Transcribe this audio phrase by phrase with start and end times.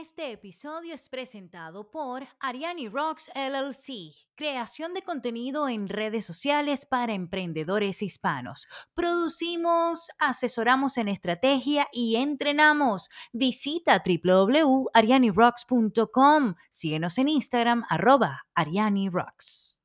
[0.00, 7.12] Este episodio es presentado por Ariani Rocks LLC, creación de contenido en redes sociales para
[7.12, 8.68] emprendedores hispanos.
[8.94, 13.10] Producimos, asesoramos en estrategia y entrenamos.
[13.34, 16.54] Visita www.arianirocks.com.
[16.70, 19.78] Síguenos en Instagram, arroba Ariani Rocks.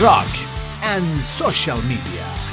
[0.00, 0.26] Rock
[0.82, 2.49] and Social Media.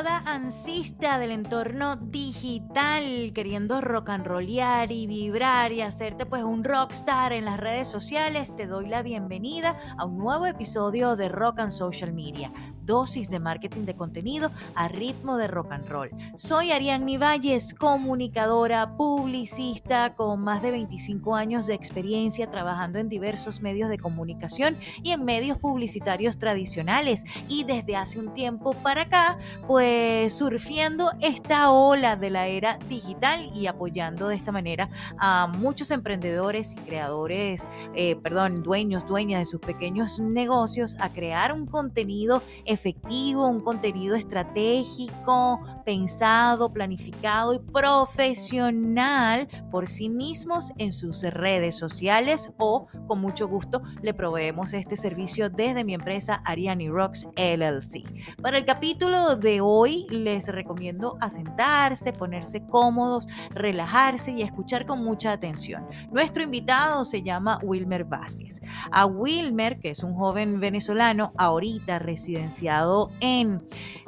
[0.00, 6.64] Broda ansista del entorno digital, queriendo rock and rollear y vibrar y hacerte pues un
[6.64, 11.58] rockstar en las redes sociales, te doy la bienvenida a un nuevo episodio de Rock
[11.58, 12.50] and Social Media,
[12.82, 16.10] dosis de marketing de contenido a ritmo de rock and roll.
[16.34, 23.60] Soy Ariadne Valles, comunicadora, publicista con más de 25 años de experiencia trabajando en diversos
[23.60, 29.38] medios de comunicación y en medios publicitarios tradicionales y desde hace un tiempo para acá
[29.66, 29.89] pues
[30.28, 36.72] surfiendo esta ola de la era digital y apoyando de esta manera a muchos emprendedores
[36.72, 43.46] y creadores, eh, perdón, dueños, dueñas de sus pequeños negocios a crear un contenido efectivo,
[43.46, 52.86] un contenido estratégico, pensado, planificado y profesional por sí mismos en sus redes sociales o
[53.06, 58.04] con mucho gusto le proveemos este servicio desde mi empresa Ariani Rocks LLC.
[58.40, 65.32] Para el capítulo de hoy les recomiendo asentarse, ponerse cómodos, relajarse y escuchar con mucha
[65.32, 65.86] atención.
[66.10, 68.60] Nuestro invitado se llama Wilmer Vázquez.
[68.90, 73.62] A Wilmer, que es un joven venezolano, ahorita residenciado en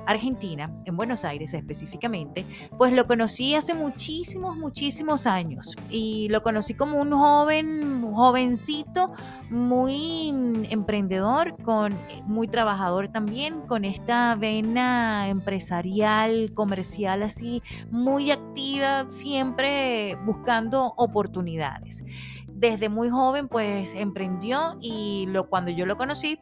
[0.07, 2.45] Argentina, en Buenos Aires específicamente,
[2.77, 9.13] pues lo conocí hace muchísimos, muchísimos años y lo conocí como un joven, jovencito,
[9.51, 10.29] muy
[10.71, 20.95] emprendedor, con, muy trabajador también, con esta vena empresarial, comercial así, muy activa, siempre buscando
[20.97, 22.05] oportunidades.
[22.49, 26.39] Desde muy joven pues emprendió y lo, cuando yo lo conocí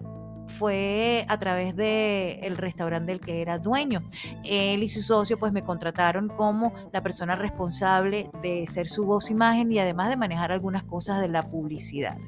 [0.46, 4.02] fue a través del el restaurante del que era dueño.
[4.44, 9.30] Él y su socio pues me contrataron como la persona responsable de ser su voz
[9.30, 12.18] imagen y además de manejar algunas cosas de la publicidad.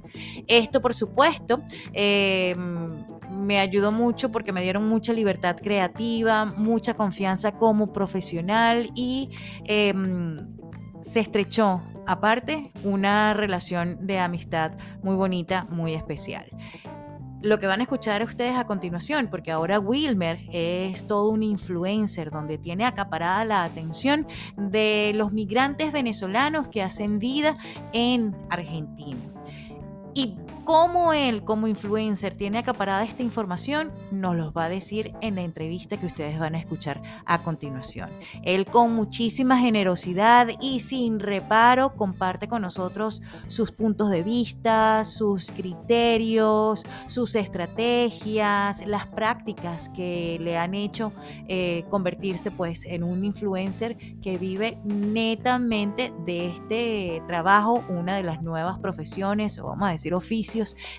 [0.47, 1.63] Esto por supuesto
[1.93, 9.31] em, me ayudó mucho porque me dieron mucha libertad creativa, mucha confianza como profesional y
[9.65, 10.49] em,
[11.01, 14.73] se estrechó aparte una relación de amistad
[15.03, 16.47] muy bonita, muy especial
[17.43, 22.31] lo que van a escuchar ustedes a continuación, porque ahora Wilmer es todo un influencer
[22.31, 24.27] donde tiene acaparada la atención
[24.57, 27.57] de los migrantes venezolanos que hacen vida
[27.93, 29.21] en Argentina.
[30.15, 35.35] Y cómo él como influencer tiene acaparada esta información, nos los va a decir en
[35.35, 38.11] la entrevista que ustedes van a escuchar a continuación.
[38.43, 45.51] Él con muchísima generosidad y sin reparo comparte con nosotros sus puntos de vista, sus
[45.51, 51.13] criterios, sus estrategias, las prácticas que le han hecho
[51.49, 58.43] eh, convertirse pues en un influencer que vive netamente de este trabajo, una de las
[58.43, 60.15] nuevas profesiones o vamos a decir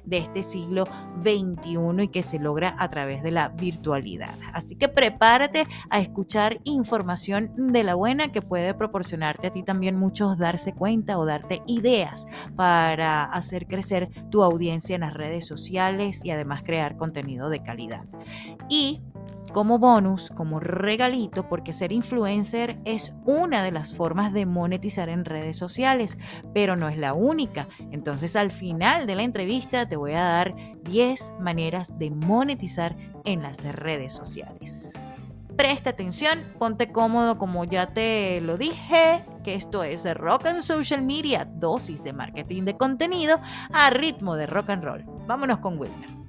[0.03, 0.86] de este siglo
[1.22, 4.36] XXI y que se logra a través de la virtualidad.
[4.53, 9.97] Así que prepárate a escuchar información de la buena que puede proporcionarte a ti también
[9.97, 16.22] muchos darse cuenta o darte ideas para hacer crecer tu audiencia en las redes sociales
[16.24, 18.06] y además crear contenido de calidad.
[18.70, 19.02] Y
[19.53, 25.24] como bonus, como regalito, porque ser influencer es una de las formas de monetizar en
[25.24, 26.18] redes sociales,
[26.53, 27.68] pero no es la única.
[27.91, 33.44] Entonces al final de la entrevista te voy a dar 10 maneras de monetizar en
[33.44, 35.06] las redes sociales.
[35.56, 41.03] Presta atención, ponte cómodo como ya te lo dije, que esto es Rock and Social
[41.03, 43.40] Media, dosis de marketing de contenido
[43.72, 45.06] a ritmo de rock and roll.
[45.28, 46.22] Vámonos con Wilmer.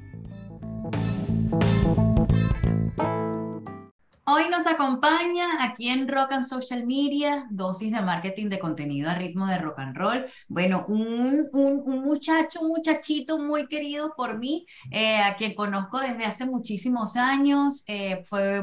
[4.26, 9.14] Hoy nos acompaña aquí en Rock and Social Media, dosis de marketing de contenido a
[9.14, 10.26] ritmo de rock and roll.
[10.48, 16.24] Bueno, un, un, muchacho, un muchachito muy querido por mí, eh, a quien conozco desde
[16.24, 17.84] hace muchísimos años.
[17.86, 18.62] Eh, fue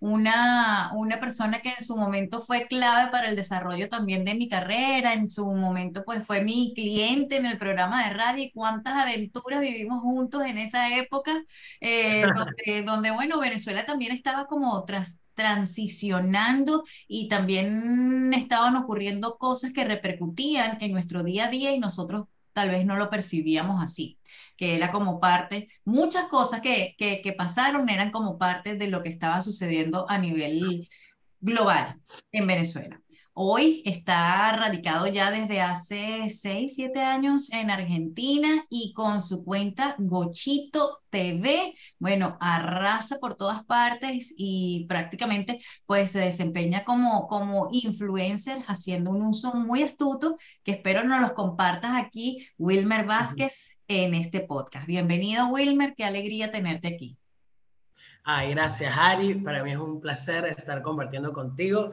[0.00, 4.48] una, una persona que en su momento fue clave para el desarrollo también de mi
[4.48, 5.12] carrera.
[5.12, 9.60] En su momento, pues fue mi cliente en el programa de radio y cuántas aventuras
[9.60, 11.40] vivimos juntos en esa época,
[11.80, 14.87] eh, donde, donde, bueno, Venezuela también estaba como
[15.34, 22.26] transicionando y también estaban ocurriendo cosas que repercutían en nuestro día a día y nosotros
[22.52, 24.18] tal vez no lo percibíamos así,
[24.56, 29.02] que era como parte, muchas cosas que, que, que pasaron eran como parte de lo
[29.04, 30.88] que estaba sucediendo a nivel
[31.40, 32.00] global
[32.32, 33.00] en Venezuela.
[33.40, 39.94] Hoy está radicado ya desde hace 6, 7 años en Argentina y con su cuenta
[39.96, 48.58] Gochito TV, bueno, arrasa por todas partes y prácticamente pues se desempeña como, como influencer
[48.66, 54.40] haciendo un uso muy astuto que espero nos los compartas aquí, Wilmer Vázquez, en este
[54.40, 54.88] podcast.
[54.88, 57.16] Bienvenido, Wilmer, qué alegría tenerte aquí.
[58.24, 59.36] Ay, gracias, Ari.
[59.36, 61.92] Para mí es un placer estar compartiendo contigo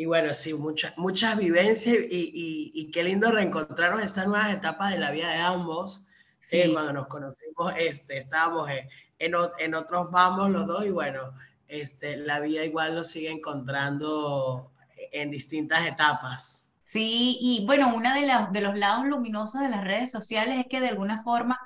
[0.00, 4.98] y bueno, sí, muchas muchas vivencias y, y, qué lindo reencontrarnos estas nuevas etapas de
[4.98, 6.06] la vida de ambos.
[6.52, 6.72] Eh, sí.
[6.72, 8.70] cuando nos conocimos, este, estábamos
[9.18, 11.34] en, en, otros vamos los dos y bueno,
[11.68, 14.72] este, la vida igual nos sigue encontrando
[15.12, 16.72] en distintas etapas.
[16.86, 20.80] Sí, y bueno, uno de, de los lados luminosos de las redes sociales es que
[20.80, 21.60] de alguna forma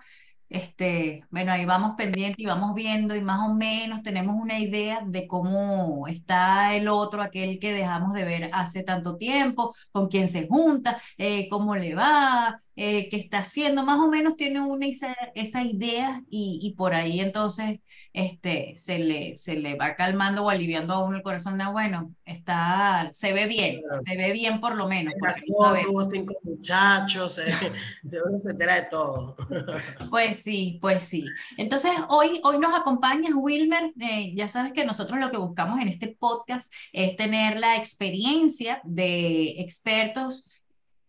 [0.54, 5.00] este, bueno, ahí vamos pendiente y vamos viendo y más o menos tenemos una idea
[5.06, 10.28] de cómo está el otro, aquel que dejamos de ver hace tanto tiempo, con quién
[10.28, 14.86] se junta, eh, cómo le va, eh, que está haciendo, más o menos tiene una
[14.86, 17.80] esa, esa idea y, y, por ahí entonces
[18.12, 21.56] este, se, le, se le va calmando o aliviando a uno el corazón.
[21.56, 25.14] No, bueno, está, se ve bien, se ve bien por lo menos.
[25.46, 27.72] tuvo cinco muchachos, eh,
[28.02, 29.36] de uno se entera de todo.
[30.10, 31.24] Pues sí, pues sí.
[31.56, 35.88] Entonces hoy, hoy nos acompaña Wilmer, eh, ya sabes que nosotros lo que buscamos en
[35.88, 40.46] este podcast es tener la experiencia de expertos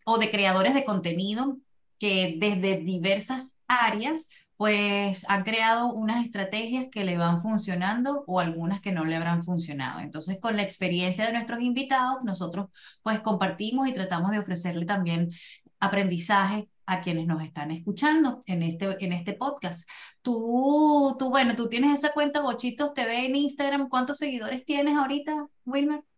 [0.06, 1.58] o de creadores de contenido
[2.00, 8.80] que desde diversas áreas pues han creado unas estrategias que le van funcionando o algunas
[8.80, 10.00] que no le habrán funcionado.
[10.00, 12.68] Entonces, con la experiencia de nuestros invitados, nosotros
[13.04, 15.32] pues compartimos y tratamos de ofrecerle también
[15.80, 19.90] aprendizaje a quienes nos están escuchando en este, en este podcast.
[20.22, 23.90] Tú, tú, bueno, tú tienes esa cuenta Bochitos TV en Instagram.
[23.90, 26.15] ¿Cuántos seguidores tienes ahorita, Wilmer?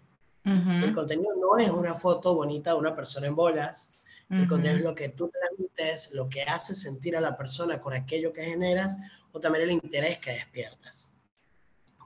[0.42, 3.94] El contenido no es una foto bonita de una persona en bolas,
[4.30, 7.92] el contenido es lo que tú transmites, lo que hace sentir a la persona con
[7.92, 8.96] aquello que generas
[9.36, 11.12] o también el interés que despiertas.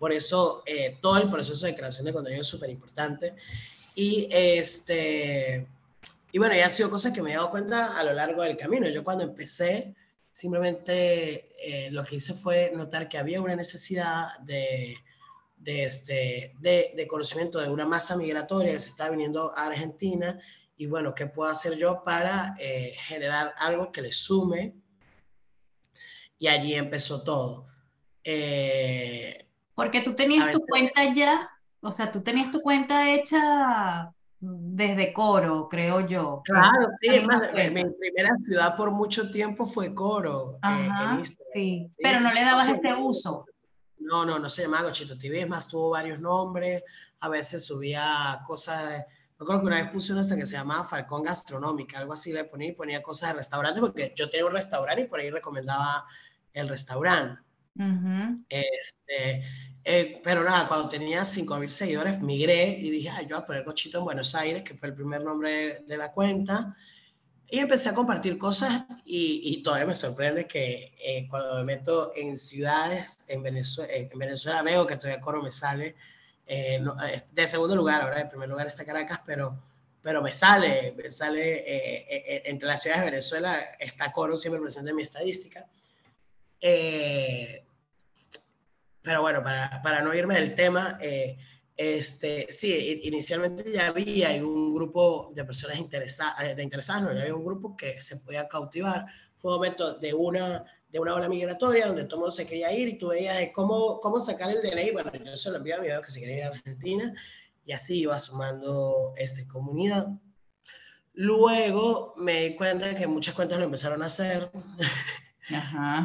[0.01, 3.37] Por eso eh, todo el proceso de creación de contenido es súper importante.
[3.95, 5.65] Y, este,
[6.33, 8.57] y bueno, ya ha sido cosas que me he dado cuenta a lo largo del
[8.57, 8.89] camino.
[8.89, 9.95] Yo cuando empecé,
[10.33, 14.97] simplemente eh, lo que hice fue notar que había una necesidad de,
[15.65, 20.37] este, de, conocimiento de una masa migratoria que se estaba viniendo a Argentina
[20.77, 24.75] y bueno, ¿qué puedo hacer yo para eh, generar algo que le sume?
[26.41, 27.67] Y allí empezó todo.
[28.25, 31.49] Eh, Porque tú tenías tu cuenta ya,
[31.81, 36.41] o sea, tú tenías tu cuenta hecha desde Coro, creo yo.
[36.45, 40.55] Claro, sí, es más, mi primera ciudad por mucho tiempo fue Coro.
[40.55, 41.21] Eh, Ajá,
[41.55, 41.89] sí.
[42.03, 43.45] pero no le dabas ese uso.
[43.99, 46.83] No, no, no se llamaba Gochito TV, es más, tuvo varios nombres,
[47.21, 49.05] a veces subía cosas
[49.41, 52.31] me acuerdo que una vez puse una hasta que se llamaba Falcón Gastronómica, algo así
[52.31, 55.31] le ponía y ponía cosas de restaurante, porque yo tenía un restaurante y por ahí
[55.31, 56.07] recomendaba
[56.53, 57.41] el restaurante.
[58.49, 59.43] este,
[59.85, 63.65] eh, pero nada, cuando tenía 5.000 seguidores, migré y dije, Ay, yo voy a poner
[63.65, 66.77] Cochito en Buenos Aires, que fue el primer nombre de la cuenta.
[67.49, 72.13] Y empecé a compartir cosas y, y todavía me sorprende que eh, cuando me meto
[72.15, 75.97] en ciudades en Venezuela, en Venezuela veo que todavía Coro me sale
[76.53, 76.83] eh,
[77.31, 79.57] de segundo lugar, ahora de primer lugar está Caracas, pero,
[80.03, 84.61] pero me sale, me sale eh, eh, entre las ciudades de Venezuela, está Coro siempre
[84.61, 85.65] presente en mi estadística.
[89.03, 90.99] Pero bueno, para, para, no irme del tema,
[91.77, 97.35] este, sí, inicialmente ya había un grupo de personas interesadas, de interesadas, no, ya había
[97.35, 99.07] un grupo que se podía cautivar.
[99.39, 102.89] Fue un momento de una de una ola migratoria donde todo mundo se quería ir
[102.89, 104.91] y tú veías cómo, cómo sacar el DNI.
[104.91, 107.15] Bueno, yo se lo envié a mi que se quería ir a Argentina
[107.65, 110.09] y así iba sumando esta comunidad.
[111.13, 114.51] Luego me di cuenta que muchas cuentas lo empezaron a hacer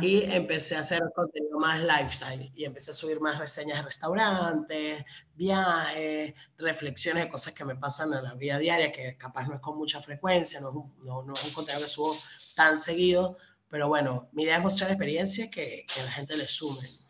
[0.01, 5.05] y empecé a hacer contenido más lifestyle y empecé a subir más reseñas de restaurantes,
[5.35, 9.61] viajes, reflexiones de cosas que me pasan en la vida diaria, que capaz no es
[9.61, 12.15] con mucha frecuencia, no es un, no, no es un contenido que subo
[12.55, 13.37] tan seguido,
[13.69, 17.04] pero bueno, mi idea es mostrar experiencias que, que a la gente le sumen.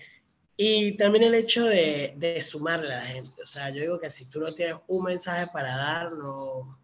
[0.56, 3.42] y también el hecho de, de, sumarle a la gente.
[3.42, 6.78] O sea, yo digo que si tú no tienes un mensaje para dar, no,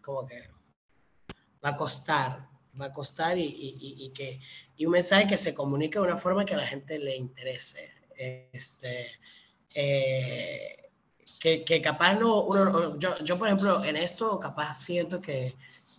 [0.00, 0.48] como que
[1.64, 2.48] va a costar,
[2.80, 4.40] va a costar y, y, y que,
[4.76, 7.92] y un mensaje que se comunique de una forma que a la gente le interese.
[8.16, 9.10] Este,
[9.74, 10.90] eh,
[11.40, 15.54] que, que, capaz no, uno, yo, yo, por ejemplo en esto capaz siento que,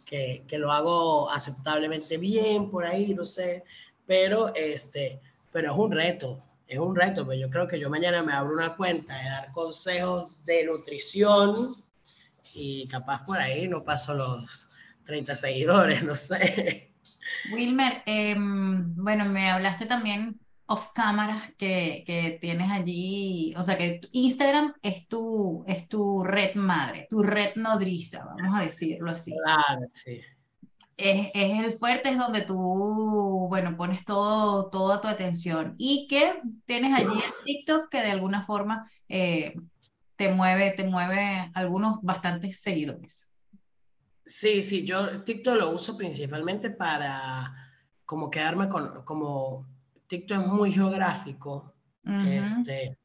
[0.05, 3.63] que, que, lo hago aceptablemente bien por ahí, no sé,
[4.07, 8.23] pero, este, pero es un reto, es un reto, pero yo creo que yo mañana
[8.23, 11.75] me abro una cuenta de dar consejos de nutrición
[12.53, 14.69] y capaz por ahí no paso los
[15.05, 16.93] 30 seguidores, no sé.
[17.53, 24.01] Wilmer, em, bueno, me hablaste también off cámara que, que, tienes allí, o sea que
[24.11, 29.31] Instagram es tu, es tu red madre, tu red nodriza, vamos a decirlo así.
[29.31, 30.21] Claro, sí
[30.97, 32.57] es, es, el fuerte, es donde tú,
[33.49, 38.43] bueno, pones todo, toda tu atención y que tienes allí el TikTok que de alguna
[38.43, 39.55] forma eh,
[40.15, 43.31] te mueve, te mueve algunos bastantes seguidores.
[44.25, 47.53] Sí, sí, yo TikTok lo uso principalmente para
[48.03, 49.67] como quedarme con, como
[50.07, 51.73] TikTok es muy geográfico,
[52.03, 52.97] este,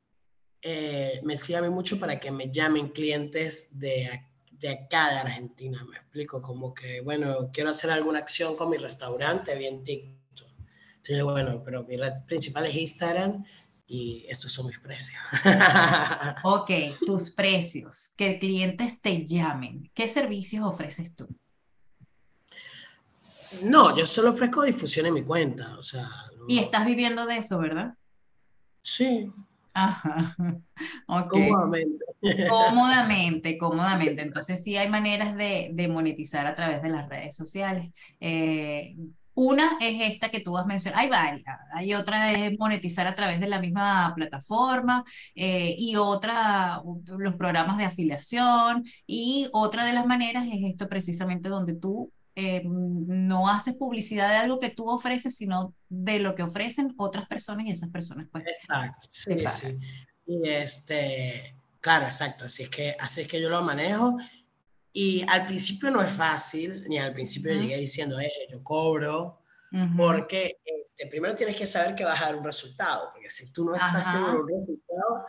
[0.63, 4.32] eh, me sirve mucho para que me llamen clientes de aquí
[4.63, 8.79] de acá de Argentina, me explico, como que, bueno, quiero hacer alguna acción con mi
[8.79, 10.49] restaurante, bien TikTok.
[10.97, 13.45] Entonces, bueno, pero mi red principal es Instagram
[13.89, 15.21] y estos son mis precios.
[16.45, 16.71] ok,
[17.05, 19.91] tus precios, que clientes te llamen.
[19.93, 21.27] ¿Qué servicios ofreces tú?
[23.63, 26.07] No, yo solo ofrezco difusión en mi cuenta, o sea...
[26.49, 27.95] Y estás viviendo de eso, ¿verdad?
[28.81, 29.31] Sí,
[29.75, 30.37] Ajá.
[31.29, 32.05] Cómodamente.
[32.49, 34.23] Cómodamente, cómodamente.
[34.23, 37.91] Entonces sí hay maneras de, de monetizar a través de las redes sociales.
[38.21, 38.95] Eh,
[39.35, 43.41] una es esta que tú has mencionado, hay varias, hay otra es monetizar a través
[43.41, 50.05] de la misma plataforma eh, y otra, los programas de afiliación y otra de las
[50.05, 55.37] maneras es esto precisamente donde tú eh, no haces publicidad de algo que tú ofreces,
[55.37, 58.45] sino de lo que ofrecen otras personas y esas personas pues.
[58.47, 59.79] Exacto, sí, sí.
[60.27, 64.17] Y este, claro, exacto, así es que así es que yo lo manejo.
[64.95, 69.41] Y al principio no es fácil, ni al principio llegué diciendo, eh, yo cobro,
[69.97, 73.65] porque este, primero tienes que saber que vas a dar un resultado, porque si tú
[73.65, 75.27] no estás seguro de un resultado,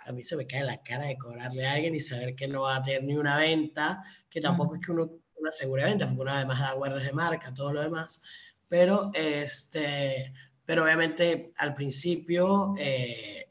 [0.00, 2.62] a mí se me cae la cara de cobrarle a alguien y saber que no
[2.62, 6.06] va a tener ni una venta, que tampoco es que uno una seguridad de venta,
[6.06, 8.20] porque uno además da URLs de marca, todo lo demás,
[8.68, 10.32] pero, este,
[10.64, 13.47] pero obviamente al principio eh,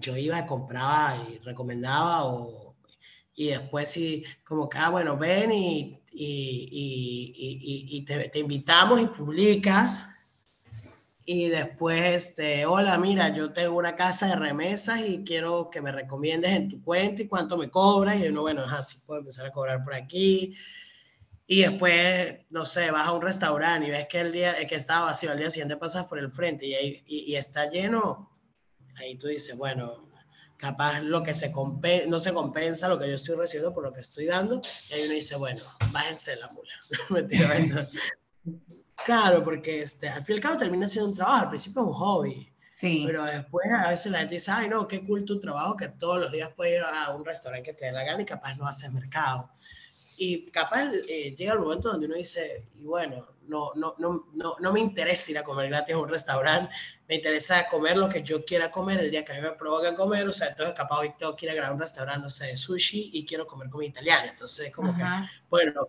[0.00, 2.74] yo iba, compraba y recomendaba o,
[3.34, 9.00] y después sí, como que, ah, bueno, ven y, y, y, y te, te, invitamos
[9.00, 10.08] y publicas.
[11.24, 15.92] Y después, este, hola, mira, yo tengo una casa de remesas y quiero que me
[15.92, 18.20] recomiendes en tu cuenta y cuánto me cobras.
[18.20, 20.54] Y uno, bueno, así puedo empezar a cobrar por aquí.
[21.46, 25.06] Y después, no sé, vas a un restaurante y ves que el día que estaba
[25.06, 28.29] vacío, al día siguiente pasas por el frente y, ahí, y, está lleno.
[29.00, 30.08] Ahí tú dices, bueno,
[30.56, 31.52] capaz lo que se
[32.06, 34.60] no se compensa lo que yo estoy recibiendo por lo que estoy dando.
[34.90, 37.88] Y ahí uno dice, bueno, bájense la mula.
[39.04, 41.88] Claro, porque este, al fin y al cabo termina siendo un trabajo, al principio es
[41.88, 42.52] un hobby.
[42.70, 43.02] Sí.
[43.06, 46.20] Pero después a veces la gente dice, ay, no, qué cool tu trabajo, que todos
[46.20, 48.66] los días puedes ir a un restaurante que te dé la gana y capaz no
[48.66, 49.50] haces mercado.
[50.16, 54.56] Y capaz eh, llega el momento donde uno dice, y bueno, no, no, no, no,
[54.60, 56.72] no me interesa ir a comer gratis a un restaurante,
[57.10, 59.96] me interesa comer lo que yo quiera comer el día que a mí me provoca
[59.96, 62.46] comer, o sea, entonces capaz hoy tengo que ir a grabar un restaurante, no sé,
[62.46, 64.30] de sushi y quiero comer comida italiana.
[64.30, 65.02] Entonces, como que,
[65.48, 65.88] bueno,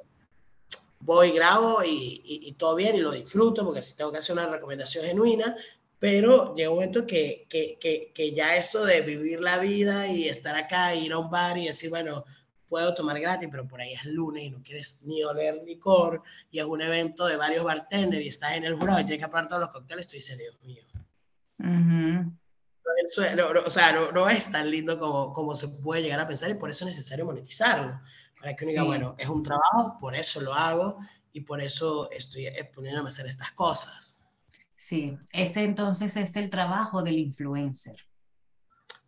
[1.01, 4.47] voy, grabo y, y, todo bien y lo disfruto porque si tengo que hacer una
[4.47, 5.55] recomendación genuina,
[5.99, 10.27] pero llega un momento que, que, que, que, ya eso de vivir la vida y
[10.27, 12.25] estar acá, ir a un bar y decir, bueno,
[12.67, 16.57] puedo tomar gratis, pero por ahí es lunes y no quieres ni oler licor y
[16.57, 19.47] es un evento de varios bartenders y estás en el jurado y tienes que probar
[19.47, 20.81] todos los cócteles, tú dices, Dios mío.
[23.65, 26.69] O sea, no, es tan lindo como, como se puede llegar a pensar y por
[26.69, 27.99] eso es necesario monetizarlo.
[28.39, 30.97] Para que uno diga, bueno, es un trabajo, por eso lo hago
[31.31, 34.23] y por eso estoy poniéndome a hacer estas cosas.
[34.73, 37.97] Sí, ese entonces es el trabajo del influencer.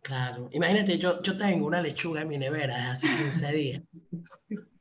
[0.02, 3.82] Claro, imagínate, yo, yo tengo una lechuga en mi nevera desde hace 15 días.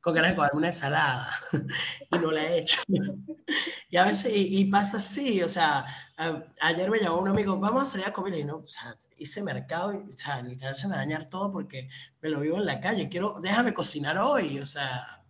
[0.00, 1.30] Con ganas de comer una ensalada
[2.10, 2.82] y no la he hecho.
[3.90, 5.86] Y a veces, y, pasa así, o sea,
[6.60, 9.40] ayer me llamó un amigo, vamos a salir a comer y no, o sea, hice
[9.40, 11.88] mercado y, o sea, literal se me va a dañar todo porque
[12.20, 15.22] me lo vivo en la calle, quiero, déjame cocinar hoy, o sea.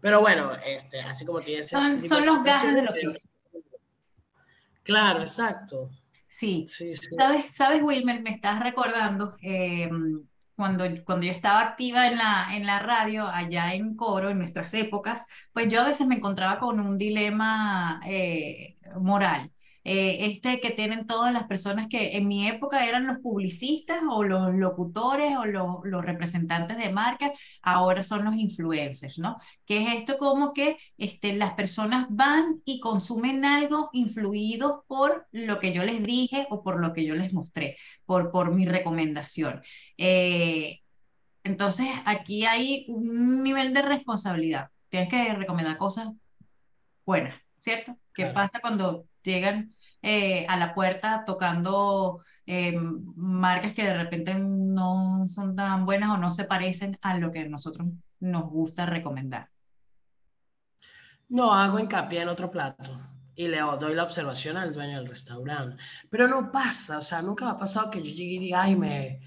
[0.00, 1.68] Pero bueno, este, así como tienes...
[1.68, 3.30] Son, son los gajes de los
[4.84, 5.90] Claro, exacto.
[6.28, 6.66] Sí.
[7.16, 8.22] ¿Sabes, ¿Sabes, Wilmer?
[8.22, 9.90] Me estás recordando eh,
[10.56, 14.74] cuando, cuando yo estaba activa en la, en la radio, allá en Coro, en nuestras
[14.74, 19.52] épocas, pues yo a veces me encontraba con un dilema eh, moral.
[19.88, 24.24] Eh, este que tienen todas las personas que en mi época eran los publicistas o
[24.24, 27.30] los locutores o los, los representantes de marca,
[27.62, 29.38] ahora son los influencers, ¿no?
[29.64, 35.60] Que es esto como que este, las personas van y consumen algo influidos por lo
[35.60, 37.76] que yo les dije o por lo que yo les mostré,
[38.06, 39.62] por, por mi recomendación.
[39.98, 40.80] Eh,
[41.44, 44.70] entonces, aquí hay un nivel de responsabilidad.
[44.88, 46.08] Tienes que recomendar cosas
[47.04, 47.96] buenas, ¿cierto?
[48.12, 49.75] ¿Qué pasa cuando llegan
[50.08, 52.78] eh, a la puerta tocando eh,
[53.16, 57.40] marcas que de repente no son tan buenas o no se parecen a lo que
[57.40, 57.88] a nosotros
[58.20, 59.50] nos gusta recomendar.
[61.28, 63.00] No, hago hincapié en otro plato
[63.34, 65.82] y le doy la observación al dueño del restaurante.
[66.08, 69.20] Pero no pasa, o sea, nunca ha pasado que yo llegue y diga, ay, me...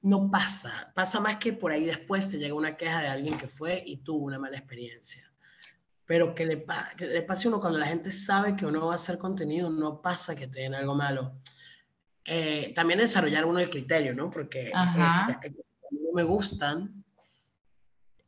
[0.00, 0.92] No pasa.
[0.94, 3.98] Pasa más que por ahí después te llega una queja de alguien que fue y
[3.98, 5.30] tuvo una mala experiencia
[6.06, 6.64] pero que le,
[6.96, 10.00] que le pase uno cuando la gente sabe que uno va a hacer contenido, no
[10.00, 11.40] pasa que te den algo malo.
[12.24, 14.30] Eh, también desarrollar uno el criterio, ¿no?
[14.30, 15.40] Porque este, a
[15.90, 17.04] mí no me gustan,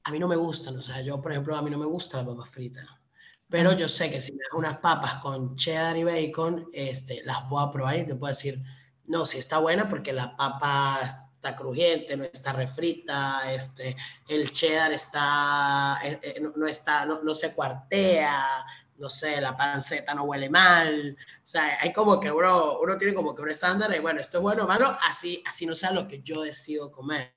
[0.02, 2.18] a mí no me gustan, o sea, yo, por ejemplo, a mí no me gusta
[2.18, 3.00] la papa frita,
[3.48, 7.48] pero yo sé que si me dan unas papas con cheddar y bacon, este, las
[7.48, 8.60] voy a probar y te puedo decir,
[9.06, 13.96] no, si está buena porque la papa está crujiente, no está refrita, este,
[14.26, 20.24] el cheddar está, eh, eh, no, está, no, se cuartea, no sé, la panceta no
[20.24, 24.00] huele mal, o sea, hay como que uno, uno tiene como que un estándar y
[24.00, 27.32] bueno, esto es bueno o malo, así, así no sea lo que yo decido comer,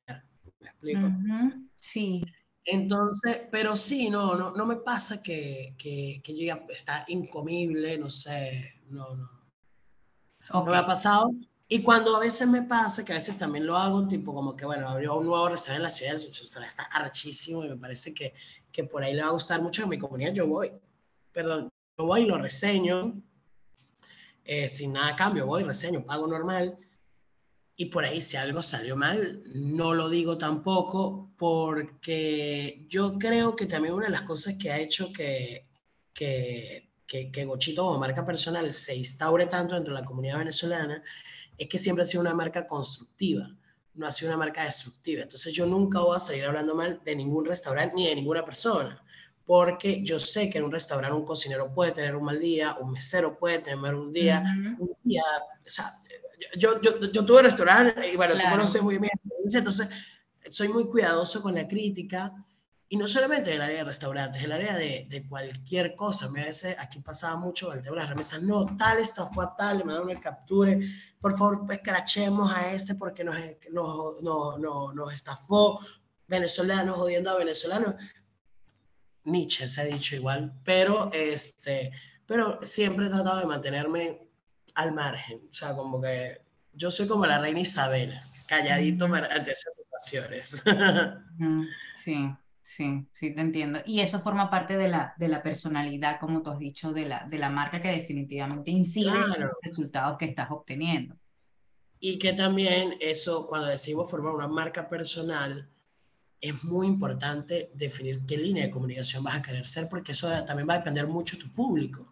[0.60, 1.08] ¿me explico?
[1.76, 2.24] Sí.
[2.66, 8.10] Entonces, pero sí, no, no, no me pasa que, que, que yo está incomible, no
[8.10, 9.30] sé, no, no.
[10.52, 11.32] No me ha pasado,
[11.74, 14.66] y cuando a veces me pasa, que a veces también lo hago, tipo como que,
[14.66, 18.14] bueno, abrió un nuevo restaurante en la ciudad, el restaurante está archísimo y me parece
[18.14, 18.34] que,
[18.74, 20.70] que por ahí le va a gustar mucho a mi comunidad, yo voy,
[21.32, 23.24] perdón, yo voy y lo reseño,
[24.44, 26.78] eh, sin nada a cambio, voy, reseño, pago normal,
[27.78, 33.66] y por ahí si algo salió mal, no lo digo tampoco, porque yo creo que
[33.66, 35.70] también una de las cosas que ha hecho que,
[36.14, 41.02] que, que, que Gochito como marca personal se instaure tanto dentro de la comunidad venezolana,
[41.58, 43.50] es que siempre ha sido una marca constructiva,
[43.94, 45.24] no ha sido una marca destructiva.
[45.24, 49.04] Entonces yo nunca voy a salir hablando mal de ningún restaurante ni de ninguna persona,
[49.46, 52.92] porque yo sé que en un restaurante un cocinero puede tener un mal día, un
[52.92, 54.44] mesero puede tener un día,
[54.80, 55.24] un día,
[55.66, 56.00] o sea,
[56.58, 59.12] yo, yo, yo tuve restaurante y bueno, tú conoces muy bien
[59.54, 59.90] entonces
[60.50, 62.34] soy muy cuidadoso con la crítica
[62.90, 66.26] y no solamente del área de restaurantes, el área de, de cualquier cosa.
[66.26, 69.56] A veces aquí pasaba mucho el tema de las remesas, no, tal esta fue a
[69.56, 70.78] tal, me da una captura,
[71.22, 73.38] por favor, escrachemos a este porque nos,
[73.72, 74.22] nos,
[74.60, 75.80] nos, nos estafó,
[76.28, 77.96] venezolanos jodiendo a venezolanos.
[79.24, 81.92] Nietzsche se ha dicho igual, pero, este,
[82.26, 84.28] pero siempre he tratado de mantenerme
[84.74, 86.42] al margen, o sea, como que
[86.74, 90.64] yo soy como la reina Isabel, calladito ante esas situaciones.
[91.94, 92.36] Sí.
[92.64, 93.80] Sí, sí, te entiendo.
[93.86, 97.28] Y eso forma parte de la, de la personalidad, como tú has dicho, de la,
[97.28, 101.16] de la marca que definitivamente incide en los resultados que estás obteniendo.
[102.00, 105.70] Y que también eso, cuando decimos formar una marca personal,
[106.40, 110.68] es muy importante definir qué línea de comunicación vas a querer ser, porque eso también
[110.68, 112.08] va a depender mucho de tu público.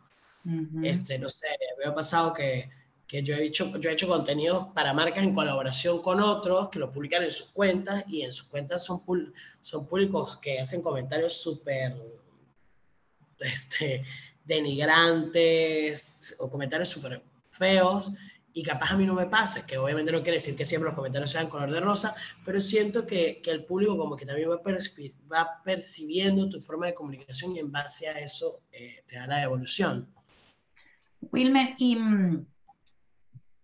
[0.84, 1.48] este, no sé,
[1.80, 2.70] me ha pasado que
[3.10, 6.78] que yo he hecho, yo he hecho contenidos para marcas en colaboración con otros que
[6.78, 9.02] lo publican en sus cuentas y en sus cuentas son,
[9.62, 11.95] son públicos que hacen comentarios súper
[13.39, 14.04] este,
[14.45, 18.12] denigrantes o comentarios súper feos
[18.54, 20.95] y capaz a mí no me pasa, que obviamente no quiere decir que siempre los
[20.95, 24.62] comentarios sean color de rosa, pero siento que, que el público como que también va,
[25.34, 29.41] va, percibiendo tu forma de comunicación y en base a eso eh, te da la
[29.41, 30.13] evolución.
[31.32, 32.45] Wilmer, y mm,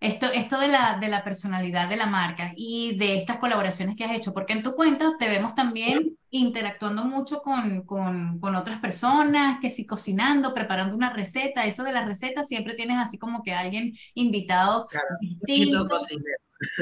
[0.05, 4.05] esto, esto de, la, de la personalidad de la marca y de estas colaboraciones que
[4.05, 8.79] has hecho, porque en tu cuenta te vemos también interactuando mucho con, con, con, otras
[8.79, 13.43] personas, que si cocinando, preparando una receta, eso de las recetas siempre tienes así como
[13.43, 14.85] que alguien invitado.
[14.87, 15.87] Claro.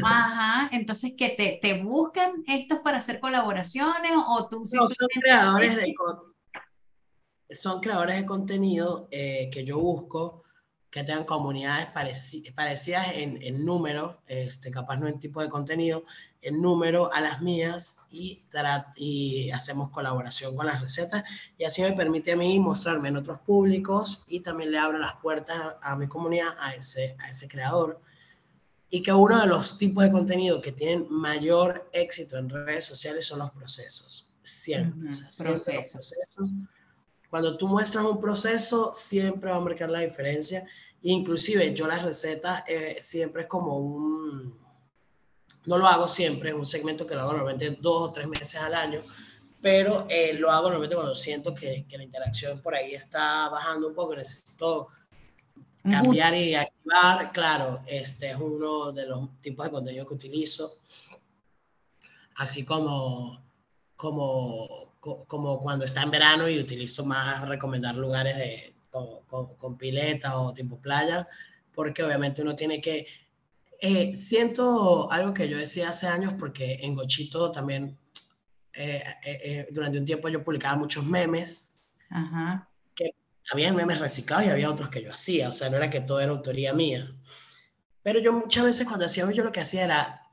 [0.04, 5.76] Ajá, entonces que te, te buscan estos para hacer colaboraciones o tú no, son creadores
[5.76, 5.94] de
[7.50, 10.44] son creadores de contenido eh, que yo busco
[10.94, 11.88] que tengan comunidades
[12.54, 16.06] parecidas en, en, número, este, capaz no en tipo de contenido,
[16.44, 18.44] en número a las mías y,
[18.96, 21.24] y hacemos colaboración con las recetas
[21.58, 25.16] y así me permite a mí mostrarme en otros públicos y también le abro las
[25.16, 28.00] puertas a, mi comunidad, a ese, a ese creador.
[28.92, 33.26] Y que uno de los tipos de contenido que tienen mayor éxito en redes sociales
[33.26, 34.32] son los procesos.
[34.44, 35.10] Siempre.
[35.40, 36.52] procesos.
[37.32, 40.68] Cuando tú muestras un proceso, siempre va a marcar la diferencia
[41.04, 44.58] Inclusive yo las recetas eh, siempre es como un,
[45.66, 48.56] no lo hago siempre, es un segmento que lo hago normalmente dos o tres meses
[48.56, 49.02] al año,
[49.62, 53.90] pero eh, lo hago normalmente cuando siento que, que, la interacción por ahí está bajando
[53.90, 54.88] un poco, necesito
[55.84, 60.80] cambiar y activar, claro, este es uno de los tipos de contenido que utilizo,
[62.36, 63.44] así como,
[63.98, 70.54] como, como cuando está en verano y utilizo más recomendar lugares de, con, pileta o
[70.54, 71.28] tipo playa,
[71.74, 73.08] porque obviamente uno tiene que...
[73.82, 77.98] Eh, siento algo que yo decía hace años, porque en Gochito también,
[78.74, 82.70] eh, eh, durante un tiempo yo publicaba muchos memes, Ajá.
[82.96, 83.16] que
[83.52, 86.22] había memes reciclados y había otros que yo hacía, o sea, no era que todo
[86.22, 87.14] era autoría mía.
[88.04, 90.24] Pero yo muchas veces cuando hacía yo lo que hacía era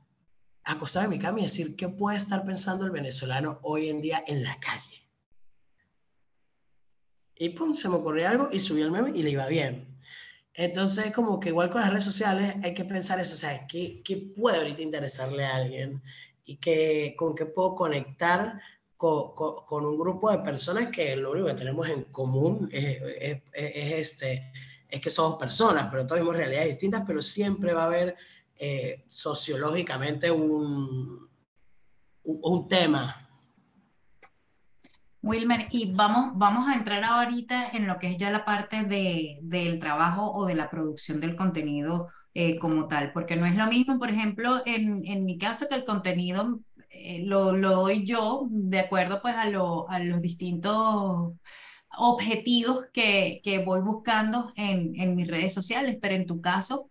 [0.63, 4.23] acostarme en mi cama y decir, ¿qué puede estar pensando el venezolano hoy en día
[4.27, 4.90] en la calle?
[7.41, 9.97] Y pum, se me ocurrió algo y subí el meme y le iba bien.
[10.53, 14.03] Entonces, como que igual con las redes sociales hay que pensar eso, o sea, ¿qué,
[14.05, 16.03] qué puede ahorita interesarle a alguien?
[16.45, 18.61] Y que, con qué puedo conectar
[18.95, 23.41] con, con, un grupo de personas que lo único que tenemos en común es, es,
[23.53, 24.51] este,
[24.87, 28.15] es que somos personas, pero todos tenemos realidades distintas, pero siempre va a haber
[28.59, 31.27] eh, sociológicamente un,
[32.23, 33.20] un, un tema
[35.21, 39.39] Wilmer, y vamos, vamos a entrar ahorita en lo que es ya la parte de,
[39.43, 43.67] del trabajo o de la producción del contenido eh, como tal, porque no es lo
[43.67, 48.47] mismo, por ejemplo, en, en mi caso, que el contenido eh, lo, lo, doy yo
[48.49, 51.33] de acuerdo pues a, lo, a los distintos
[51.97, 56.87] objetivos que, que voy buscando en, en, mis redes sociales, pero en tu caso,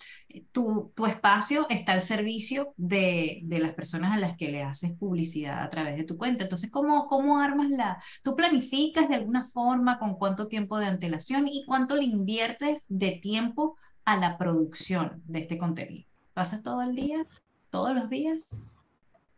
[0.53, 4.93] tu, tu espacio está al servicio de, de, las personas a las que le haces
[4.93, 6.45] publicidad a través de tu cuenta.
[6.45, 8.03] Entonces, ¿cómo, ¿cómo armas la...
[8.23, 13.13] ¿Tú planificas de alguna forma con cuánto tiempo de antelación y cuánto le inviertes de
[13.13, 16.09] tiempo a la producción de este contenido?
[16.35, 17.25] ¿Pasas todo el día?
[17.71, 18.49] ¿Todos los días?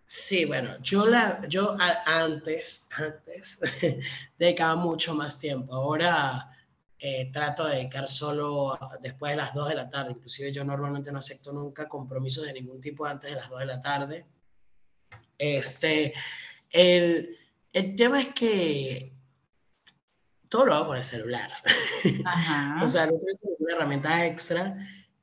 [0.06, 1.74] Sí, bueno, yo, la, yo
[2.06, 3.58] antes, antes
[4.38, 5.74] dedicaba mucho más tiempo.
[5.74, 6.51] Ahora
[7.04, 10.12] eh, trato de dedicar solo después de las 2 de la tarde.
[10.12, 13.66] Inclusive yo normalmente no acepto nunca compromisos de ningún tipo antes de las 2 de
[13.66, 14.26] la tarde.
[15.36, 16.14] Este,
[16.70, 17.36] el,
[17.72, 19.16] el tema es que
[20.48, 21.50] todo lo hago con el celular.
[22.80, 24.76] o sea, no tengo una herramienta extra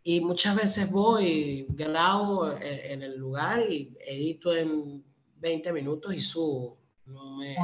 [0.04, 5.02] y muchas veces voy, grabo en, el lugar y edito en
[5.38, 6.78] 20 minutos y subo.
[7.06, 7.56] No me,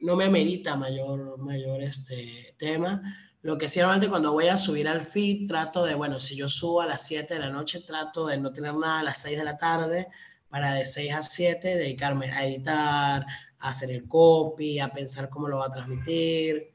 [0.00, 3.02] no me amerita mayor, mayor este tema.
[3.42, 6.48] Lo que sí, normalmente cuando voy a subir al feed, trato de, bueno, si yo
[6.48, 9.38] subo a las 7 de la noche, trato de no tener nada a las 6
[9.38, 10.08] de la tarde
[10.48, 13.26] para de 6 a 7 dedicarme a editar,
[13.58, 16.74] a hacer el copy, a pensar cómo lo va a transmitir.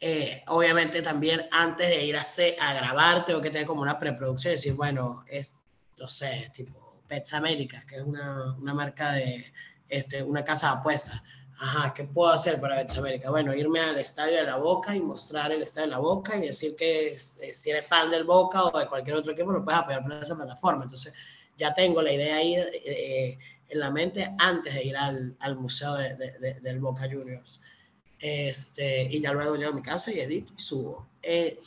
[0.00, 2.22] Eh, obviamente también antes de ir a,
[2.60, 5.54] a grabar tengo que tener como una preproducción y decir, bueno, es,
[5.98, 9.52] no sé, tipo Pets America, que es una, una marca de
[9.88, 11.22] este, una casa de apuestas.
[11.58, 13.30] Ajá, ¿qué puedo hacer para Pets America?
[13.30, 16.48] Bueno, irme al estadio de la Boca y mostrar el estadio de la Boca y
[16.48, 20.02] decir que si eres fan del Boca o de cualquier otro equipo lo puedes apoyar
[20.02, 20.84] por esa plataforma.
[20.84, 21.12] Entonces,
[21.56, 23.38] ya tengo la idea ahí eh,
[23.68, 27.60] en la mente antes de ir al, al museo de, de, del Boca Juniors.
[28.18, 31.06] Este, y ya luego llego a mi casa y edito y subo.
[31.22, 31.60] Eh,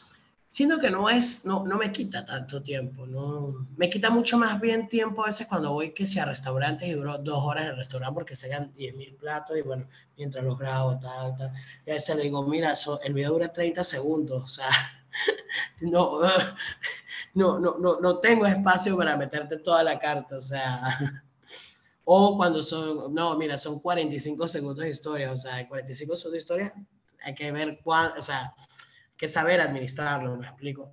[0.58, 4.60] siento que no es, no, no me quita tanto tiempo, no, me quita mucho más
[4.60, 7.70] bien tiempo a veces cuando voy que sea a restaurantes y duro dos horas en
[7.70, 11.54] el restaurante porque se ganan 10 mil platos y bueno, mientras los grabo, tal, tal,
[11.86, 14.68] y a veces le digo, mira, el video dura 30 segundos, o sea,
[15.82, 16.22] no,
[17.36, 20.82] no, no, no, no tengo espacio para meterte toda la carta, o sea,
[22.04, 26.38] o cuando son, no, mira, son 45 segundos de historia, o sea, 45 segundos de
[26.40, 26.74] historia,
[27.24, 28.56] hay que ver cuál, o sea,
[29.18, 30.92] que saber administrarlo, me explico.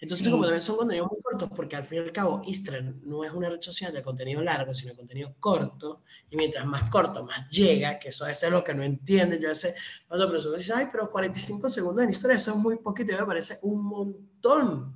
[0.00, 3.24] Entonces, como también son contenidos muy cortos, porque al fin y al cabo Instagram no
[3.24, 7.24] es una red social de contenido largo, sino de contenido corto, y mientras más corto,
[7.24, 9.40] más llega, que eso, es lo que no entiende.
[9.40, 9.74] Yo ese,
[10.06, 13.24] cuando personas dicen, ay, pero 45 segundos en historia, eso es muy poquito, y me
[13.24, 14.94] parece un montón.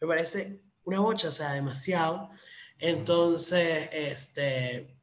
[0.00, 2.28] Me parece una bocha, o sea, demasiado.
[2.78, 4.96] Entonces, este,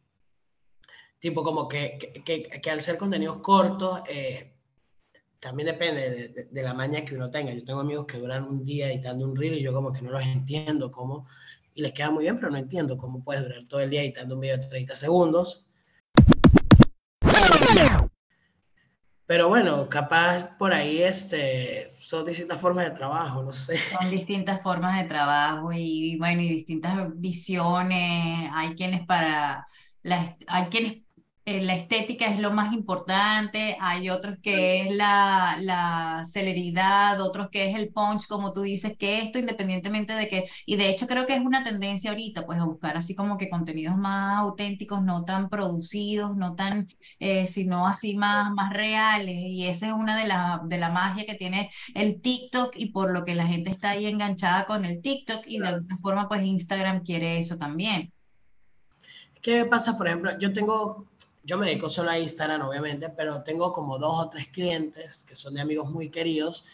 [1.20, 4.57] tipo como que, que, que, al ser contenidos cortos, eh,
[5.40, 7.54] también depende de, la maña que uno tenga.
[7.54, 10.12] Yo tengo amigos que duran un día editando un reel y yo como que no
[10.12, 11.28] los entiendo cómo,
[11.74, 14.36] y les queda muy bien, pero no entiendo cómo puedes durar todo el día editando
[14.36, 15.68] un video de 30 segundos.
[19.28, 23.78] Pero bueno, capaz por ahí este, son distintas formas de trabajo, no sé.
[24.00, 28.50] Son distintas formas de trabajo y, bueno, y distintas visiones.
[28.54, 29.68] Hay quienes para,
[30.02, 31.07] las, hay quienes
[31.48, 37.48] eh, la estética es lo más importante, hay otros que es la, la, celeridad, otros
[37.50, 41.08] que es el punch, como tú dices, que esto independientemente de que, y de hecho
[41.08, 45.02] creo que es una tendencia ahorita, pues a buscar así como que contenidos más auténticos,
[45.02, 50.18] no tan producidos, no tan, eh, sino así más, más reales, y esa es una
[50.18, 53.70] de la, de la magia que tiene el TikTok y por lo que la gente
[53.70, 58.12] está ahí enganchada con el TikTok y de alguna forma pues Instagram quiere eso también.
[59.42, 60.38] ¿Qué pasa, por ejemplo?
[60.40, 61.08] Yo tengo
[61.48, 65.34] yo me dedico solo a Instagram, obviamente, pero tengo como dos o tres clientes que
[65.34, 66.66] son de amigos muy queridos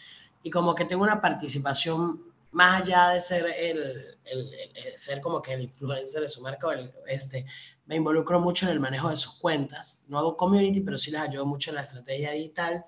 [0.42, 5.52] y como que tengo una participación más allá de ser el, el, ser como que
[5.52, 7.46] el influencer de su marca, el, este,
[7.86, 10.02] me involucro mucho en el manejo de sus cuentas.
[10.08, 12.84] No hago community, pero sí les ayudo mucho en la estrategia digital.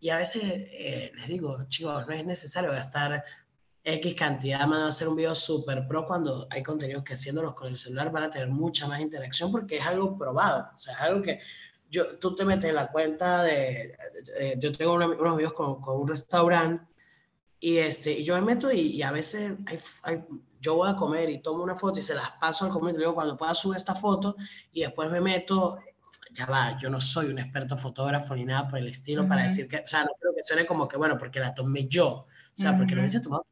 [0.00, 3.24] Y a veces eh, les digo, chicos, no es necesario gastar
[3.84, 7.68] X cantidad más de hacer un video súper pro cuando hay contenidos que haciéndolos con
[7.68, 10.70] el celular van a tener mucha más interacción porque es algo probado.
[10.74, 11.40] O sea, es algo que
[11.90, 13.96] yo, tú te metes en la cuenta de,
[14.58, 16.84] yo tengo unos videos con, con, un restaurante
[17.60, 19.58] y, este, y yo me meto y, a veces
[20.02, 20.24] hay,
[20.60, 23.14] yo voy a comer y tomo una foto y se las paso al comentario, digo,
[23.14, 24.36] cuando pueda subir esta foto
[24.72, 25.78] y después me meto,
[26.32, 29.68] ya va, yo no soy un experto fotógrafo ni nada por el estilo para decir
[29.68, 32.26] que, o sea, no creo que suene como que, bueno, porque la tomé yo, o
[32.54, 33.46] sea, porque lo hice tomado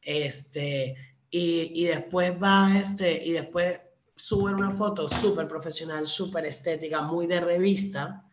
[0.00, 0.96] este,
[1.30, 3.80] y, y, después va, este, y después
[4.16, 8.24] suben una foto súper profesional, súper estética, muy de revista,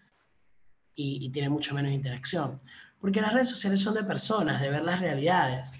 [0.95, 2.59] y, y, tiene mucho menos interacción.
[2.99, 5.79] Porque las redes sociales son de personas, de ver las realidades.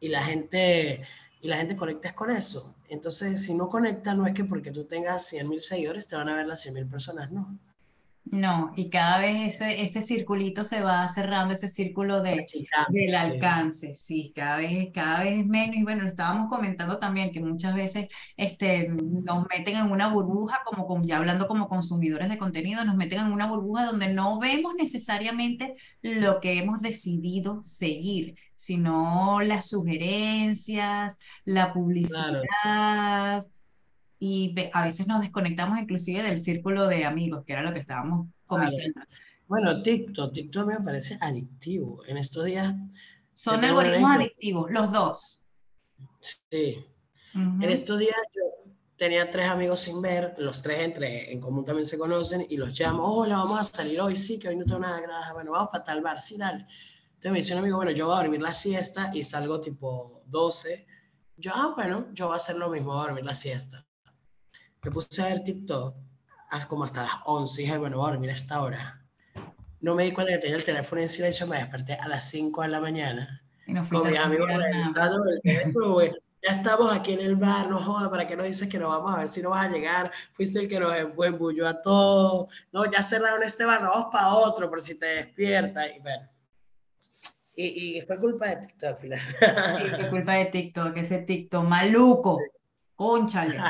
[0.00, 1.02] Y la gente,
[1.40, 2.74] y la gente conecta con eso.
[2.88, 6.36] Entonces, si no conecta, no es que porque tú tengas 100.000 seguidores te van a
[6.36, 7.58] ver las 100.000 personas, no.
[8.24, 12.44] No, y cada vez ese, ese circulito se va cerrando, ese círculo de,
[12.90, 15.76] del alcance, sí, cada vez, cada vez menos.
[15.76, 21.02] Y bueno, estábamos comentando también que muchas veces este, nos meten en una burbuja, como,
[21.04, 25.76] ya hablando como consumidores de contenido, nos meten en una burbuja donde no vemos necesariamente
[26.02, 33.46] lo que hemos decidido seguir, sino las sugerencias, la publicidad
[34.18, 38.28] y a veces nos desconectamos inclusive del círculo de amigos, que era lo que estábamos
[38.46, 39.00] comentando.
[39.46, 42.04] Bueno, TikTok, TikTok me parece adictivo.
[42.06, 42.74] En estos días...
[43.32, 45.46] Son algoritmos adictivos, los dos.
[46.50, 46.84] Sí.
[47.34, 51.86] En estos días yo tenía tres amigos sin ver, los tres entre en común también
[51.86, 54.80] se conocen y los llamo, hola, vamos a salir hoy, sí, que hoy no tengo
[54.80, 56.66] nada grave, bueno, vamos para tal bar, sí, dale.
[57.14, 60.24] Entonces me dice un amigo, bueno, yo voy a dormir la siesta y salgo tipo
[60.26, 60.84] 12.
[61.36, 63.87] Yo, ah, bueno, yo voy a hacer lo mismo, voy a dormir la siesta
[64.88, 65.94] me puse a ver TikTok
[66.66, 69.04] como hasta las 11 y dije, bueno, voy a dormir a esta hora.
[69.80, 72.62] No me di cuenta que tenía el teléfono en silencio, me desperté a las 5
[72.62, 73.42] de la mañana.
[73.66, 74.94] Y no con mis amigos el
[75.42, 78.88] teléfono, Ya estamos aquí en el bar, no joda, ¿para qué nos dices que no
[78.88, 80.10] vamos a ver si no vas a llegar?
[80.32, 82.48] Fuiste el que nos embulló a todos.
[82.72, 85.86] No, ya cerraron este bar, no, vamos para otro, por si te despiertas.
[85.94, 86.28] Y bueno.
[87.54, 89.20] Y, y, fue culpa de TikTok al final.
[89.20, 92.40] Sí, fue culpa de TikTok, ese TikTok maluco.
[92.94, 93.60] Conchale.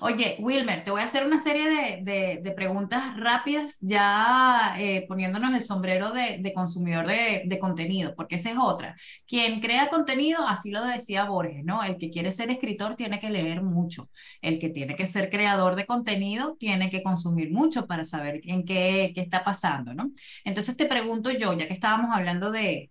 [0.00, 5.52] Oye, Wilmer, te voy a hacer una serie de, de, preguntas rápidas, ya eh, poniéndonos
[5.54, 8.96] el sombrero de, de consumidor de, contenido, porque esa es otra.
[9.26, 11.82] Quien crea contenido, así lo decía Borges, ¿no?
[11.82, 14.08] El que quiere ser escritor tiene que leer mucho.
[14.40, 18.64] El que tiene que ser creador de contenido tiene que consumir mucho para saber en
[18.64, 20.10] qué, qué está pasando, ¿no?
[20.44, 22.90] Entonces te pregunto yo, ya que estábamos hablando de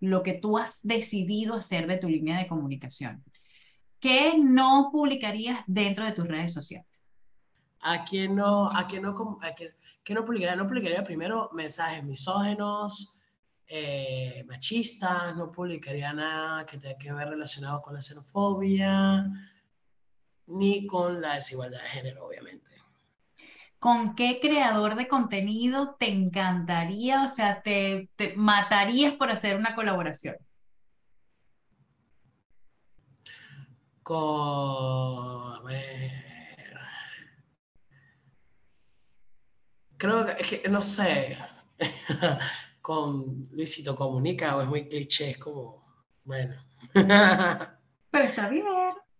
[0.00, 3.22] lo que tú has decidido hacer de tu línea de comunicación.
[4.00, 7.06] ¿Qué no publicarías dentro de tus redes sociales?
[7.82, 9.74] ¿A quién no, a quién no, a quién,
[10.08, 10.56] no publicaría?
[10.56, 13.16] No publicaría primero mensajes misógenos,
[13.66, 19.30] eh, machistas, no publicaría nada que tenga que ver relacionado con la xenofobia,
[20.46, 22.70] ni con la desigualdad de género, obviamente.
[23.78, 29.74] ¿Con qué creador de contenido te encantaría, o sea, te, te matarías por hacer una
[29.74, 30.36] colaboración?
[34.10, 36.10] Con, a ver,
[39.96, 41.38] creo que, es que no sé,
[42.82, 45.82] con Luisito Comunica o es muy cliché, es como,
[46.24, 46.54] bueno.
[46.94, 48.64] Pero está bien.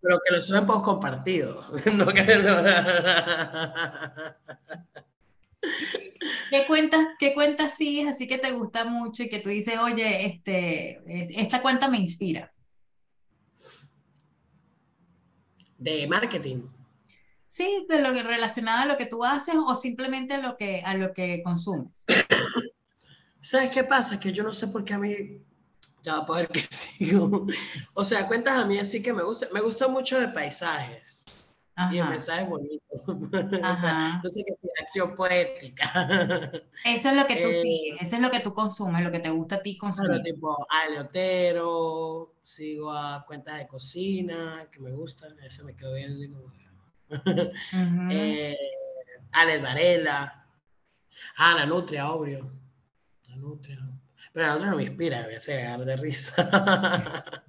[0.03, 1.64] Pero que lo suben por compartido.
[1.94, 2.62] no que lo-
[6.50, 10.26] ¿Qué cuentas, qué cuentas sigues así que te gusta mucho y que tú dices, oye,
[10.26, 11.00] este,
[11.40, 12.53] esta cuenta me inspira?
[15.81, 16.69] De marketing.
[17.47, 20.83] Sí, de lo que relacionado a lo que tú haces o simplemente a lo que,
[20.87, 22.07] a lo que consumes.
[23.40, 24.21] ¿Sabes qué pasa?
[24.21, 25.16] Que yo no sé por qué a mí,
[26.05, 27.47] ya va a poder que sigo.
[27.95, 31.25] O sea, cuentas a mí así que me gusta, me gusta mucho de paisajes
[31.88, 32.85] y el Ajá, mensaje es bonito.
[33.66, 34.23] O sea, ajá.
[34.23, 35.93] no sé qué es acción poética.
[36.83, 39.21] Eso es lo que tú Eh, sigues, eso es lo que tú consumes, lo que
[39.21, 40.23] te gusta a ti consumir.
[40.23, 46.19] tipo Ale Otero, sigo a cuentas de cocina que me gustan, eso me quedó bien.
[46.19, 46.53] digo,
[48.09, 48.57] eh,
[49.33, 50.47] Alex Varela,
[51.38, 52.51] ah, la Nutria, obvio.
[53.29, 53.79] La Nutria.
[54.33, 57.45] Pero la Nutria no me inspira, me hace cagar de risa.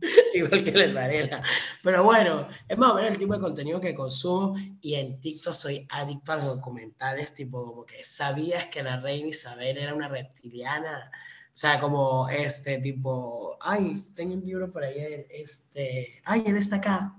[0.34, 1.42] Igual que el Varela.
[1.82, 5.54] Pero bueno, es más o menos el tipo de contenido que consumo y en TikTok
[5.54, 10.08] soy adicto a los documentales, tipo como que sabías que la reina Isabel era una
[10.08, 11.10] reptiliana.
[11.12, 16.76] O sea, como este tipo, ay, tengo un libro por ahí, este, ay, él está
[16.76, 17.14] acá.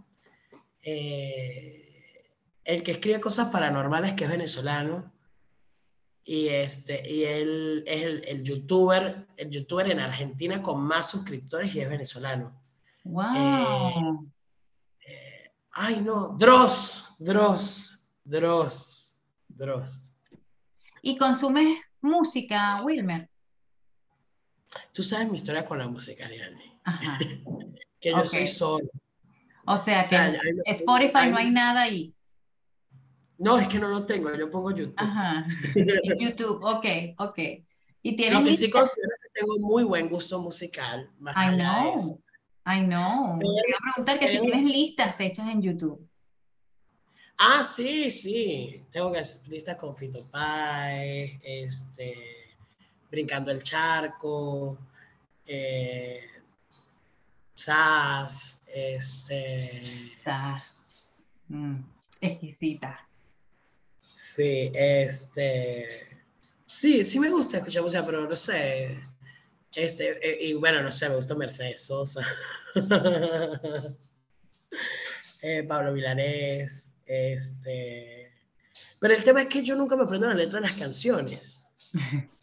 [0.84, 1.88] Eh,
[2.64, 5.12] el que escribe cosas paranormales que es venezolano
[6.24, 11.74] y este y él es el, el youtuber el youtuber en Argentina con más suscriptores
[11.74, 12.67] y es venezolano
[13.10, 14.28] Wow.
[15.06, 20.14] Eh, ay no Dross Dross Dross Dross
[21.02, 23.30] ¿Y consumes música, Wilmer?
[24.94, 27.18] tú sabes mi historia con la música Ariane Ajá.
[28.00, 28.90] que yo soy solo
[29.66, 32.14] O sea O sea, que en Spotify no hay nada ahí.
[33.38, 35.46] no es que no lo tengo yo pongo YouTube Ajá.
[36.20, 36.86] YouTube, ok,
[37.20, 37.40] ok.
[38.04, 41.84] ¿Y tienes lo que sí considero que tengo muy buen gusto musical más I allá
[41.84, 42.20] de eso.
[42.86, 43.38] Know.
[43.40, 46.08] Pero- Te iba a preguntar que si pero- tienes listas hechas en YouTube.
[47.38, 48.84] Ah, sí, sí.
[48.92, 52.56] Tengo que listas con Fito Páez, este,
[53.12, 54.78] Brincando el Charco,
[55.46, 56.22] eh,
[57.56, 61.12] Sass, este, Sas.
[61.50, 61.78] Mm,
[62.22, 63.08] exquisita.
[64.02, 66.20] sí, este,
[66.66, 69.00] sí, sí me gusta escuchar música, pero no sé,
[69.76, 72.26] este, eh, y bueno, no sé, me gusta Mercedes Sosa,
[75.42, 78.32] eh, Pablo Milanés, este,
[79.00, 81.64] pero el tema es que yo nunca me aprendo la letra de las canciones.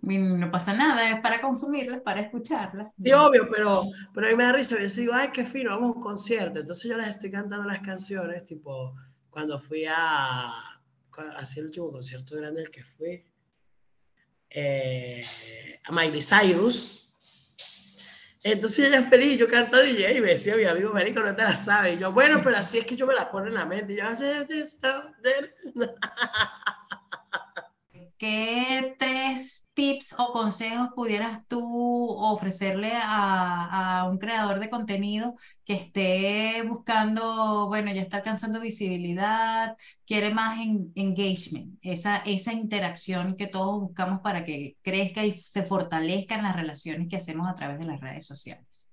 [0.00, 2.90] No pasa nada, es para consumirlas, para escucharlas.
[3.02, 3.82] Sí, obvio, pero,
[4.14, 4.76] pero a mí me da risa.
[4.80, 6.60] Yo digo, ay, qué fino, vamos a un concierto.
[6.60, 8.94] Entonces yo les estoy cantando las canciones, tipo,
[9.28, 10.50] cuando fui a,
[11.36, 13.22] hacia el último concierto grande al que fui,
[14.50, 15.24] eh,
[15.84, 16.94] a Miley Cyrus.
[18.42, 21.56] Entonces ella feliz, yo y ella y me decía, mi amigo Marico, no te la
[21.56, 21.96] sabes.
[21.96, 23.94] Y yo, bueno, pero así es que yo me la pongo en la mente.
[23.94, 24.04] Y yo,
[28.16, 31.60] ¿Qué tres tips o consejos pudieras tú
[32.18, 39.76] ofrecerle a, a un creador de contenido que esté buscando, bueno, ya está alcanzando visibilidad,
[40.04, 45.62] quiere más en- engagement, esa, esa interacción que todos buscamos para que crezca y se
[45.62, 48.90] fortalezcan las relaciones que hacemos a través de las redes sociales?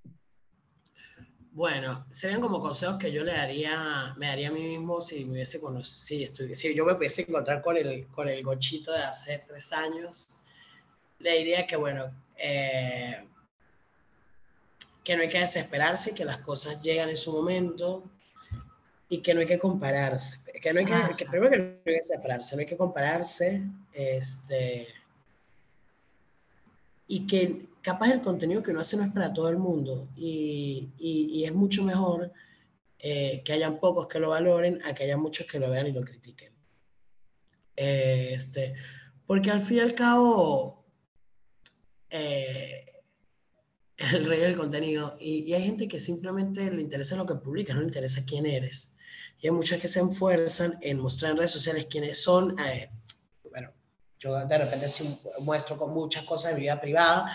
[1.52, 5.32] Bueno, serían como consejos que yo le daría, me daría a mí mismo si me
[5.34, 9.40] hubiese conocido, si, si yo me pudiese encontrar con el, con el gochito de hace
[9.48, 10.30] tres años,
[11.20, 13.24] le diría que, bueno, eh,
[15.04, 18.04] que no hay que desesperarse, que las cosas llegan en su momento
[19.08, 20.40] y que no hay que compararse.
[20.62, 23.62] Que no hay que, que primero que no hay que desesperarse, no hay que compararse,
[23.94, 24.88] este,
[27.08, 30.90] y que capaz el contenido que uno hace no es para todo el mundo y,
[30.98, 32.32] y- y es mucho mejor
[33.00, 35.92] eh, que hayan pocos que lo valoren a que haya muchos que lo vean y
[35.92, 36.52] lo critiquen.
[37.76, 38.74] Eh, este,
[39.28, 40.84] porque al fin y al cabo,
[42.10, 42.86] eh,
[43.98, 47.82] el rey del contenido y, hay gente que simplemente le interesa lo que publicas, no
[47.82, 48.96] le interesa quién eres.
[49.40, 52.58] Y hay muchos que se esfuerzan en mostrar en redes sociales quiénes son.
[52.60, 52.90] eh,
[53.52, 53.72] bueno,
[54.20, 57.32] yo de repente sí muestro con muchas cosas de vida privada,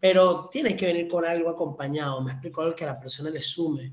[0.00, 3.40] pero tiene que venir con algo acompañado, me explico algo que a la persona le
[3.40, 3.92] sume.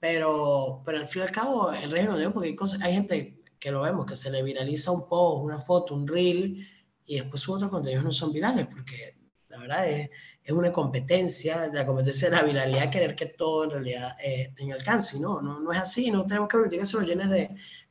[0.00, 2.94] Pero, pero al fin y al cabo, el reino de Dios, porque hay, cosas, hay
[2.94, 6.66] gente que lo vemos, que se le viraliza un post, una foto, un reel,
[7.06, 9.21] y después sus otros contenidos no son virales, porque
[9.52, 10.10] la verdad es,
[10.42, 14.74] es una competencia, la competencia de la viralidad, querer que todo en realidad eh, tenga
[14.74, 15.40] alcance, ¿no?
[15.42, 15.60] ¿no?
[15.60, 17.50] No es así, no tenemos que permitir que se nos llene de,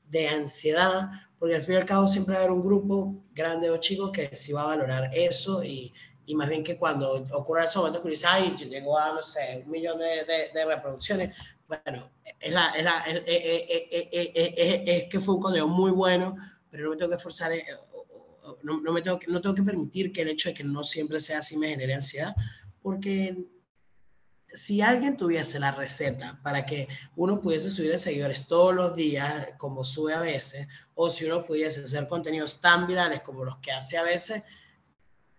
[0.09, 3.69] de ansiedad, porque al fin y al cabo siempre va a haber un grupo grande
[3.69, 5.93] o chico que sí va a valorar eso y,
[6.25, 9.61] y más bien que cuando ocurra ese momento que dice, ay, llegó a, no sé,
[9.65, 11.35] un millón de, de, reproducciones,
[11.67, 12.09] bueno,
[12.39, 16.35] es, la, es, la, es, es, que fue un contenido muy bueno,
[16.69, 17.65] pero no me tengo que forzar, eh,
[18.63, 20.83] no, no, me tengo que, no tengo que permitir que el hecho de que no
[20.83, 22.35] siempre sea así me genere ansiedad,
[22.81, 23.45] porque
[24.53, 29.49] si alguien tuviese la receta para que uno pudiese subir a seguidores todos los días,
[29.57, 33.71] como sube a veces, o si uno pudiese hacer contenidos tan virales como los que
[33.71, 34.43] hace a veces,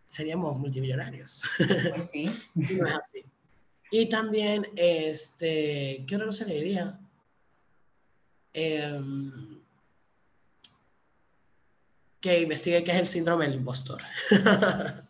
[0.07, 1.45] seríamos multimillonarios.
[1.59, 2.31] Pues sí.
[2.55, 3.25] y no es así.
[3.91, 6.99] Y también, este, ¿qué otra cosa le diría?
[8.55, 9.62] Em,
[12.23, 14.01] que investigue qué es el síndrome del impostor.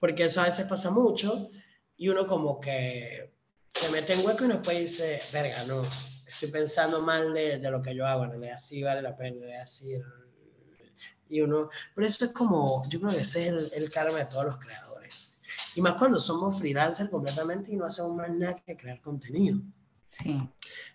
[0.00, 1.50] Porque eso a veces pasa mucho
[1.96, 3.34] y uno como que
[3.68, 5.82] se mete en hueco y después dice, verga, no,
[6.26, 10.00] estoy pensando mal de, lo que yo hago, no así vale la pena, le así.
[11.28, 14.26] Y uno, pero eso es como, yo creo que ese es el, el karma de
[14.26, 15.40] todos los creadores.
[15.74, 19.58] Y más cuando somos freelancers completamente y no hacemos más nada que crear contenido.
[20.12, 20.48] Sí.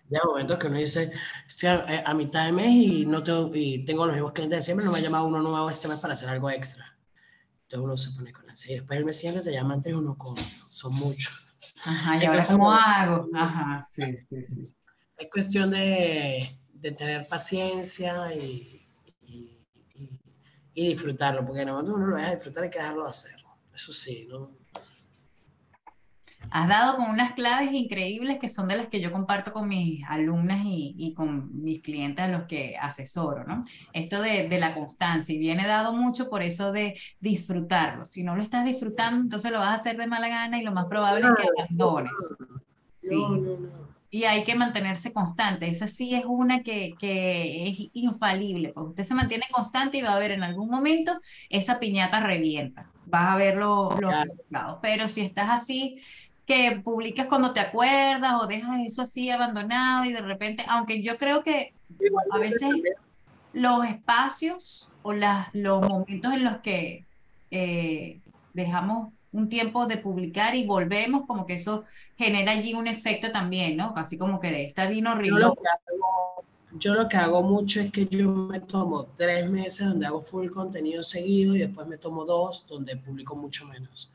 [0.08, 1.12] Ya momentos que uno dice,
[1.46, 4.86] estoy a, mitad de mes y, no tengo, y tengo los mismos clientes de siempre,
[4.86, 6.96] no me ha llamado uno nuevo este mes para hacer algo extra.
[7.62, 8.80] Entonces uno se pone con ansiedad.
[8.80, 10.36] Después el mes siguiente te llaman tres, uno con,
[10.70, 11.46] son muchos.
[11.84, 13.28] Ajá, ¿y ahora cómo hago?
[13.34, 14.74] Ajá, sí, sí, sí.
[15.16, 18.88] Es cuestión de, de tener paciencia y,
[19.22, 19.66] y,
[20.74, 23.34] y, disfrutarlo, porque en el momento uno lo deja disfrutar hay que dejarlo hacer.
[23.74, 24.57] Eso sí, ¿no?
[26.50, 30.02] Has dado con unas claves increíbles que son de las que yo comparto con mis
[30.08, 33.62] alumnas y, y con mis clientes a los que asesoro, ¿no?
[33.92, 38.04] Esto de, de, la constancia y viene dado mucho por eso de disfrutarlo.
[38.04, 40.72] Si no lo estás disfrutando, entonces lo vas a hacer de mala gana y lo
[40.72, 42.12] más probable es que abandones.
[42.96, 43.16] Sí.
[44.10, 45.68] Y hay que mantenerse constante.
[45.68, 48.72] Esa sí es una que, que es infalible.
[48.72, 51.20] Porque usted se mantiene constante y va a ver en algún momento
[51.50, 52.90] esa piñata revienta.
[53.04, 54.78] Vas a ver los resultados.
[54.80, 56.00] Pero si estás así
[56.48, 61.18] que publicas cuando te acuerdas o dejas eso así abandonado y de repente, aunque yo
[61.18, 61.74] creo que
[62.32, 62.70] a veces
[63.52, 67.04] los espacios o las, los momentos en los que
[67.50, 68.20] eh,
[68.54, 71.84] dejamos un tiempo de publicar y volvemos, como que eso
[72.16, 73.92] genera allí un efecto también, ¿no?
[73.92, 75.54] Casi como que de esta vino río.
[76.78, 80.48] Yo lo que hago mucho es que yo me tomo tres meses donde hago full
[80.48, 84.10] contenido seguido y después me tomo dos donde publico mucho menos.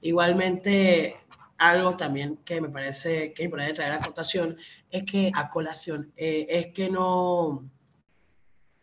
[0.00, 1.16] Igualmente,
[1.58, 4.56] algo también que me parece que es importante traer a cotación
[4.90, 7.68] es que a colación eh, es que no,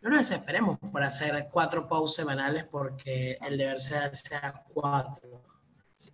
[0.02, 5.44] no nos desesperemos por hacer cuatro posts semanales porque el deber sea, sea cuatro.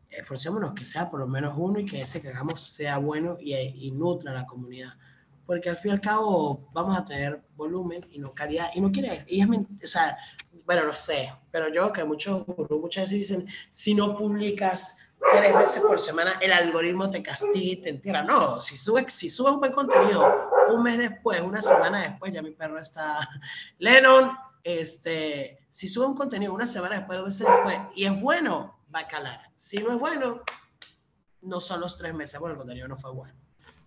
[0.09, 3.55] Esforcémonos que sea por lo menos uno y que ese que hagamos sea bueno y,
[3.55, 4.93] y nutra a la comunidad.
[5.45, 8.69] Porque al fin y al cabo vamos a tener volumen y no calidad.
[8.73, 10.17] Y no quiere, y es, o sea,
[10.65, 14.96] bueno, lo sé, pero yo que muchos, muchas veces dicen, si no publicas
[15.31, 18.23] tres veces por semana, el algoritmo te castiga y te entierra.
[18.23, 22.41] No, si subes si sube un buen contenido un mes después, una semana después, ya
[22.41, 23.27] mi perro está...
[23.79, 28.77] Lennon, este, si sube un contenido una semana después, dos meses después, y es bueno,
[28.93, 29.41] va a calar.
[29.55, 30.41] Si no es bueno,
[31.41, 33.33] no son los tres meses, bueno, el contenido no fue bueno.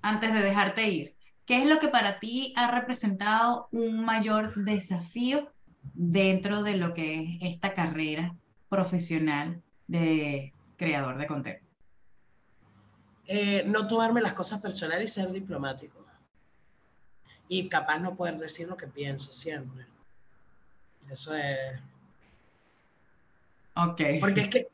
[0.02, 5.52] Antes de dejarte ir, ¿qué es lo que para ti ha representado un mayor desafío
[5.94, 8.34] dentro de lo que es esta carrera
[8.68, 11.62] profesional de creador de contenido?
[13.26, 16.04] Eh, no tomarme las cosas personales y ser diplomático.
[17.48, 19.86] Y capaz no poder decir lo que pienso siempre.
[21.10, 21.78] Eso es...
[23.76, 24.00] Ok.
[24.20, 24.68] Porque es que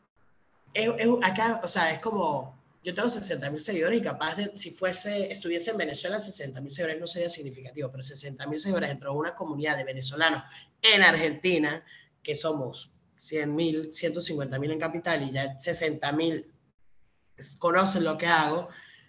[0.75, 0.89] es,
[1.23, 5.33] acá, o sea, es como, yo tengo 60 mil seguidores y capaz de, si fuese,
[5.33, 9.19] estuviese en Venezuela, 60 mil seguidores no sería significativo, pero 60 mil seguidores dentro de
[9.19, 10.45] una comunidad de venezolanos
[10.83, 11.85] en Argentina,
[12.23, 16.53] que somos 100 mil, 150 mil en capital y ya 60 mil
[17.59, 18.69] conocen lo que hago,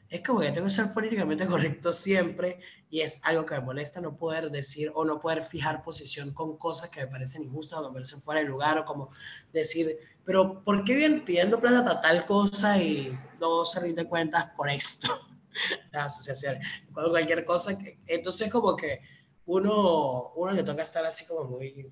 [0.09, 3.99] es como que tengo que ser políticamente correcto siempre y es algo que me molesta
[3.99, 7.81] no poder decir o no poder fijar posición con cosas que me parecen injustas o
[7.83, 9.09] que me parecen fuera de lugar o como
[9.51, 14.51] decir, pero ¿por qué bien pidiendo plata para tal cosa y no se rinde cuentas
[14.55, 15.09] por esto?
[15.91, 16.59] La asociación,
[16.93, 17.77] cualquier cosa.
[18.05, 19.01] Entonces como que
[19.45, 21.91] uno, uno le toca estar así como muy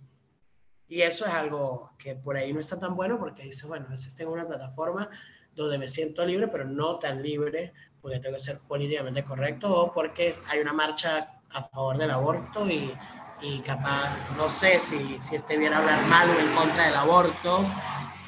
[0.88, 3.92] Y eso es algo que por ahí no está tan bueno porque dices, bueno, a
[3.92, 5.10] veces tengo una plataforma
[5.56, 9.94] donde me siento libre, pero no tan libre porque tengo que ser políticamente correcto o
[9.94, 12.94] porque hay una marcha a favor del aborto y,
[13.42, 17.66] y capaz, no sé si, si esté bien hablar mal o en contra del aborto.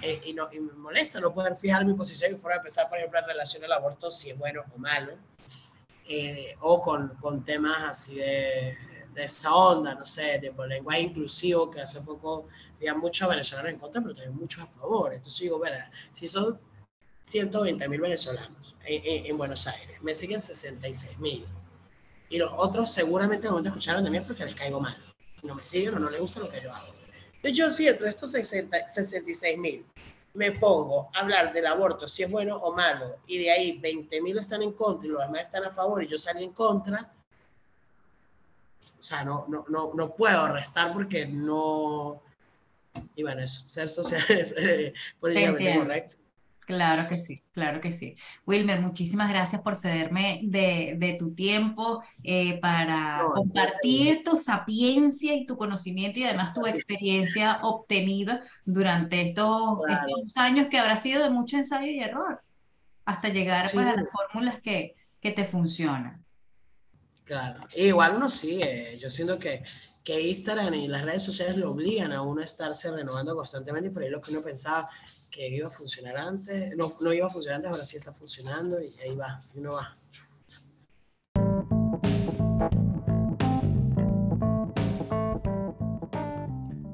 [0.01, 2.87] Eh, y, no, y me molesta no poder fijar mi posición y fuera de pensar,
[2.87, 5.13] por ejemplo, en relación al aborto, si es bueno o malo.
[6.09, 8.77] Eh, o con, con, temas así de,
[9.17, 12.47] de, esa onda, no sé, tipo lenguaje inclusivo, que hace poco
[12.77, 15.13] había muchos venezolanos en contra, pero también muchos a favor.
[15.13, 16.59] Entonces digo, verá, si son
[17.23, 21.45] 120 mil venezolanos en, en, Buenos Aires, me siguen 66 mil.
[22.29, 24.97] Y los otros seguramente no me escucharon también porque les caigo mal.
[25.43, 26.93] No me siguen o no les gusta lo que yo hago.
[27.35, 29.85] Entonces yo sí, entre estos 60, 66 mil,
[30.33, 34.21] me pongo a hablar del aborto, si es bueno o malo, y de ahí 20
[34.21, 37.11] mil están en contra y los demás están a favor y yo salgo en contra,
[38.99, 42.21] o sea, no, no, no, no puedo restar porque no...
[43.15, 46.17] Y bueno, eso, ser social es eh, políticamente correcto.
[46.67, 48.17] Claro que sí, claro que sí.
[48.45, 55.45] Wilmer, muchísimas gracias por cederme de, de tu tiempo eh, para compartir tu sapiencia y
[55.45, 61.29] tu conocimiento y además tu experiencia obtenida durante estos, estos años que habrá sido de
[61.29, 62.41] mucho ensayo y error
[63.05, 66.26] hasta llegar pues, a las fórmulas que, que te funcionan.
[67.27, 68.97] Claro, igual uno sigue.
[68.97, 69.61] Yo siento que,
[70.05, 73.91] que Instagram y las redes sociales lo obligan a uno a estarse renovando constantemente y
[73.91, 74.89] por ahí lo que uno pensaba
[75.29, 78.81] que iba a funcionar antes, no, no iba a funcionar antes, ahora sí está funcionando
[78.81, 79.97] y ahí va, y uno va.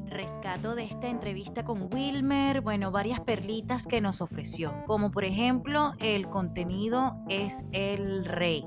[0.08, 5.94] Rescato de esta entrevista con Wilmer, bueno, varias perlitas que nos ofreció, como por ejemplo,
[6.00, 8.66] el contenido es el rey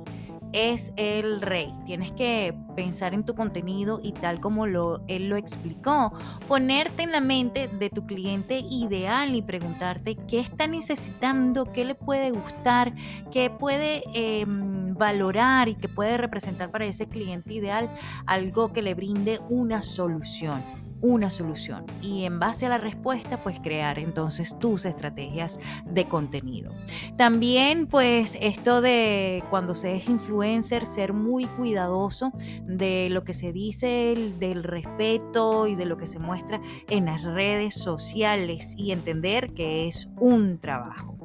[0.56, 1.74] es el rey.
[1.84, 6.12] Tienes que pensar en tu contenido y tal como lo, él lo explicó,
[6.48, 11.94] ponerte en la mente de tu cliente ideal y preguntarte qué está necesitando, qué le
[11.94, 12.94] puede gustar,
[13.30, 17.90] qué puede em, valorar y qué puede representar para ese cliente ideal
[18.24, 23.60] algo que le brinde una solución una solución y en base a la respuesta pues
[23.60, 26.72] crear entonces tus estrategias de contenido.
[27.16, 32.32] También pues esto de cuando se es influencer ser muy cuidadoso
[32.66, 37.22] de lo que se dice, del respeto y de lo que se muestra en las
[37.22, 41.16] redes sociales y entender que es un trabajo.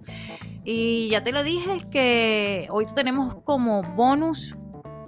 [0.64, 4.56] Y ya te lo dije que hoy tenemos como bonus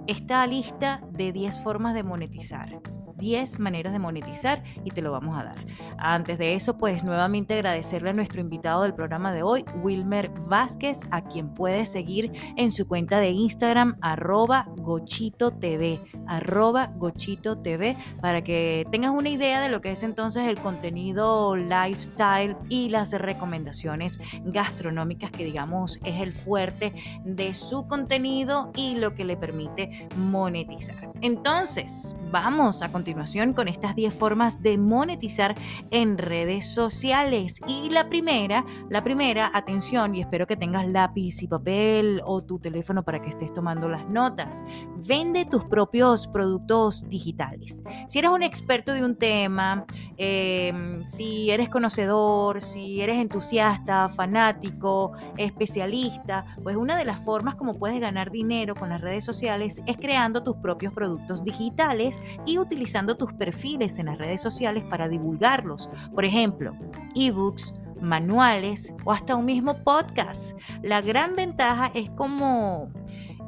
[0.06, 2.80] esta lista de 10 formas de monetizar.
[3.16, 5.66] 10 maneras de monetizar y te lo vamos a dar.
[5.98, 11.00] Antes de eso, pues nuevamente agradecerle a nuestro invitado del programa de hoy, Wilmer Vázquez,
[11.10, 17.96] a quien puedes seguir en su cuenta de Instagram, arroba gochito TV, arroba gochito TV,
[18.20, 23.12] para que tengas una idea de lo que es entonces el contenido lifestyle y las
[23.12, 26.92] recomendaciones gastronómicas que digamos es el fuerte
[27.24, 31.12] de su contenido y lo que le permite monetizar.
[31.20, 35.54] Entonces, vamos a continuar continuación con estas 10 formas de monetizar
[35.90, 37.60] en redes sociales.
[37.68, 42.58] Y la primera, la primera, atención, y espero que tengas lápiz y papel o tu
[42.58, 44.64] teléfono para que estés tomando las notas.
[45.06, 47.84] Vende tus propios productos digitales.
[48.08, 49.84] Si eres un experto de un tema,
[50.16, 57.78] em, si eres conocedor, si eres entusiasta, fanático, especialista, pues una de las formas como
[57.78, 62.93] puedes ganar dinero con las redes sociales es creando tus propios productos digitales y utilizando
[63.16, 65.88] tus perfiles en las redes sociales para divulgarlos.
[66.14, 66.74] Por ejemplo,
[67.14, 70.56] ebooks, manuales o hasta un mismo podcast.
[70.82, 72.90] La gran ventaja es como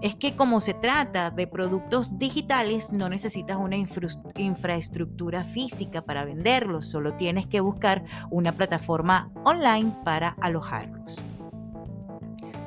[0.03, 6.87] es que como se trata de productos digitales, no necesitas una infraestructura física para venderlos,
[6.87, 11.23] solo tienes que buscar una plataforma online para alojarlos.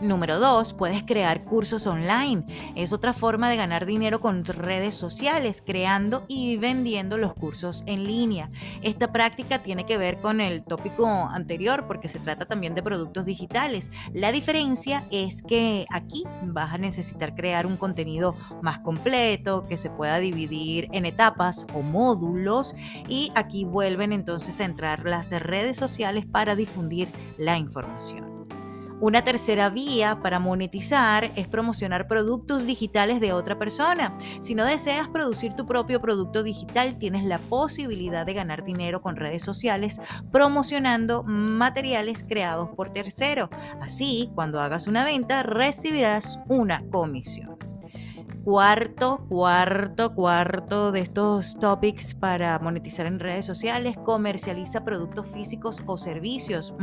[0.01, 2.45] Número dos, puedes crear cursos online.
[2.75, 8.05] Es otra forma de ganar dinero con redes sociales, creando y vendiendo los cursos en
[8.05, 8.49] línea.
[8.81, 13.25] Esta práctica tiene que ver con el tópico anterior porque se trata también de productos
[13.25, 13.91] digitales.
[14.13, 19.89] La diferencia es que aquí vas a necesitar crear un contenido más completo, que se
[19.89, 22.73] pueda dividir en etapas o módulos
[23.09, 28.38] y aquí vuelven entonces a entrar las redes sociales para difundir la información.
[29.01, 34.17] Una tercera vía para monetizar es promocionar productos digitales de otra persona.
[34.41, 39.15] Si no deseas producir tu propio producto digital, tienes la posibilidad de ganar dinero con
[39.15, 40.01] redes sociales
[40.33, 43.49] promocionando materiales creados por tercero.
[43.81, 47.68] Así, cuando hagas una venta, recibirás una comisión.
[48.43, 55.97] Cuarto, cuarto, cuarto de estos topics para monetizar en redes sociales, comercializa productos físicos o
[55.97, 56.73] servicios.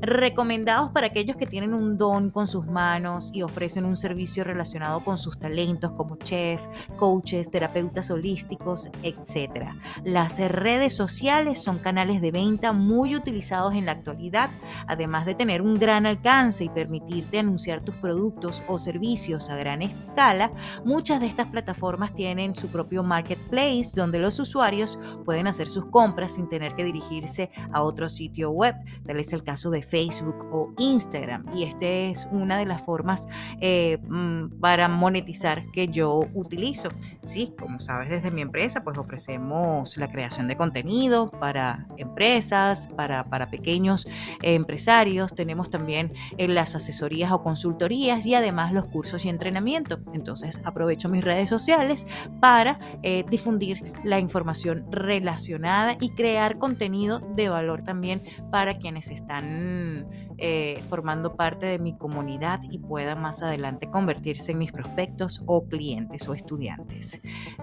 [0.00, 5.04] Recomendados para aquellos que tienen un don con sus manos y ofrecen un servicio relacionado
[5.04, 6.62] con sus talentos como chef,
[6.96, 9.68] coaches, terapeutas holísticos, etc.
[10.02, 14.50] Las redes sociales son canales de venta muy utilizados en la actualidad,
[14.86, 19.82] además de tener un gran alcance y permitirte anunciar tus productos o servicios a gran
[19.82, 20.50] escala,
[20.84, 26.34] muchas de estas plataformas tienen su propio marketplace donde los usuarios pueden hacer sus compras
[26.34, 28.74] sin tener que dirigirse a otro sitio web.
[29.06, 31.46] Tal es el caso de Facebook o Instagram.
[31.54, 33.26] Y esta es una de las formas
[33.60, 36.88] eh, mm, para monetizar que yo utilizo.
[37.22, 43.24] Sí, como sabes, desde mi empresa, pues ofrecemos la creación de contenido para empresas, para,
[43.50, 44.06] pequeños
[44.42, 45.34] empresarios.
[45.34, 50.00] Tenemos también eh, las asesorías o consultorías y además los cursos y entrenamiento.
[50.12, 52.06] Entonces, aprovecho mis redes sociales
[52.40, 60.06] para eh, difundir la información relacionada y crear contenido de valor también para quienes están
[60.38, 65.66] eh, formando parte de mi comunidad y puedan más adelante convertirse en mis prospectos o
[65.66, 67.20] clientes o estudiantes.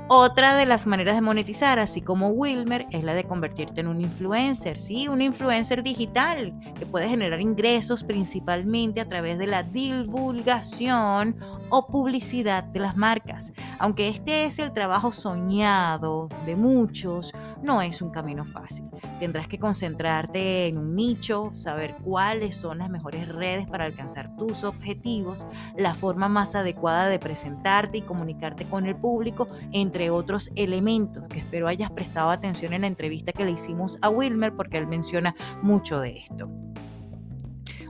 [0.07, 4.01] Otra de las maneras de monetizar, así como Wilmer, es la de convertirte en un
[4.01, 5.07] influencer, ¿sí?
[5.07, 11.37] Un influencer digital que puede generar ingresos principalmente a través de la divulgación
[11.69, 13.53] o publicidad de las marcas.
[13.79, 17.33] Aunque este es el trabajo soñado de muchos,
[17.63, 18.85] no es un camino fácil.
[19.19, 24.63] Tendrás que concentrarte en un nicho, saber cuáles son las mejores redes para alcanzar tus
[24.63, 25.47] objetivos,
[25.77, 31.39] la forma más adecuada de presentarte y comunicarte con el público, entre otros elementos que
[31.39, 35.35] espero hayas prestado atención en la entrevista que le hicimos a Wilmer porque él menciona
[35.61, 36.49] mucho de esto.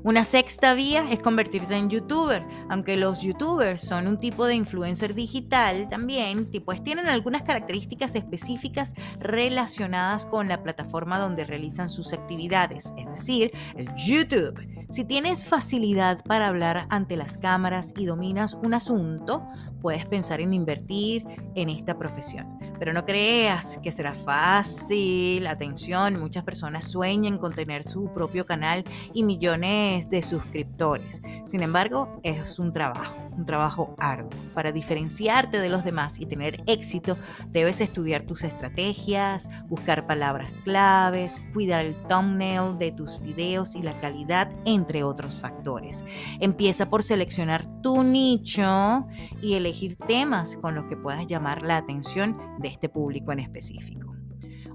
[0.03, 5.13] Una sexta vía es convertirte en youtuber, aunque los youtubers son un tipo de influencer
[5.13, 12.91] digital también, pues tienen algunas características específicas relacionadas con la plataforma donde realizan sus actividades,
[12.97, 14.59] es decir, el YouTube.
[14.91, 19.47] Si tienes facilidad para hablar ante las cámaras y dominas un asunto,
[19.81, 21.25] puedes pensar en invertir
[21.55, 22.59] en esta profesión.
[22.77, 25.47] Pero no creas que será fácil.
[25.47, 28.83] Atención, muchas personas sueñan con tener su propio canal
[29.13, 31.21] y millones de suscriptores.
[31.45, 34.29] Sin embargo, es un trabajo, un trabajo arduo.
[34.53, 37.17] Para diferenciarte de los demás y tener éxito,
[37.47, 43.99] debes estudiar tus estrategias, buscar palabras claves, cuidar el thumbnail de tus videos y la
[44.01, 44.51] calidad,
[44.81, 46.03] entre otros factores.
[46.39, 49.07] Empieza por seleccionar tu nicho
[49.41, 54.15] y elegir temas con los que puedas llamar la atención de este público en específico.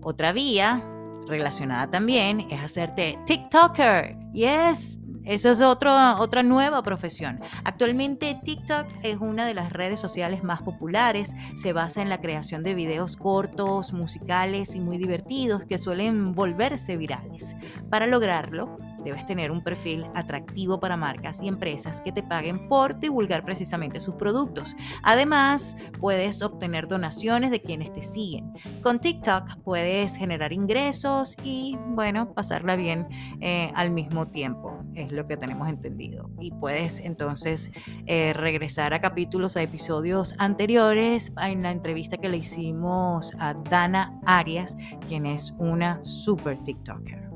[0.03, 0.89] Otra vía
[1.27, 4.17] relacionada también es hacerte TikToker.
[4.33, 7.41] Yes, eso es otra nueva profesión.
[7.65, 11.35] Actualmente TikTok es una de las redes sociales más populares.
[11.57, 16.97] Se basa en la creación de videos cortos, musicales y muy divertidos que suelen volverse
[16.97, 17.57] virales.
[17.91, 22.99] Para lograrlo, debes tener un perfil atractivo para marcas y empresas que te paguen por
[22.99, 24.75] divulgar precisamente sus productos.
[25.05, 28.53] Además, puedes obtener donaciones de quienes te siguen.
[28.83, 33.07] Con TikTok puedes generar ingresos y, bueno, pasarla bien
[33.41, 34.77] eh, al mismo tiempo.
[34.95, 36.29] Es lo que tenemos entendido.
[36.41, 37.71] Y puedes entonces
[38.07, 44.21] eh, regresar a capítulos, a episodios anteriores, en la entrevista que le hicimos a Dana
[44.27, 44.77] Arias,
[45.07, 47.27] quien es una super TikToker.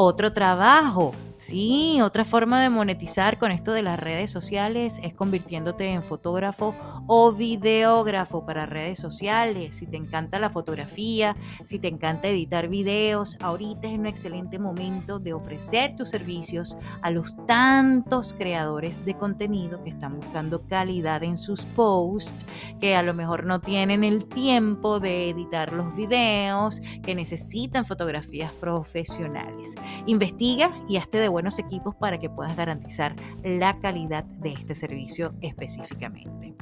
[0.00, 5.86] Otro trabajo Sí, otra forma de monetizar con esto de las redes sociales es convirtiéndote
[5.86, 6.74] en fotógrafo
[7.06, 9.76] o videógrafo para redes sociales.
[9.76, 15.20] Si te encanta la fotografía, si te encanta editar videos, ahorita es un excelente momento
[15.20, 21.36] de ofrecer tus servicios a los tantos creadores de contenido que están buscando calidad en
[21.36, 22.44] sus posts,
[22.80, 28.50] que a lo mejor no tienen el tiempo de editar los videos, que necesitan fotografías
[28.54, 29.76] profesionales.
[30.06, 35.34] Investiga y hazte de buenos equipos para que puedas garantizar la calidad de este servicio
[35.40, 36.54] específicamente.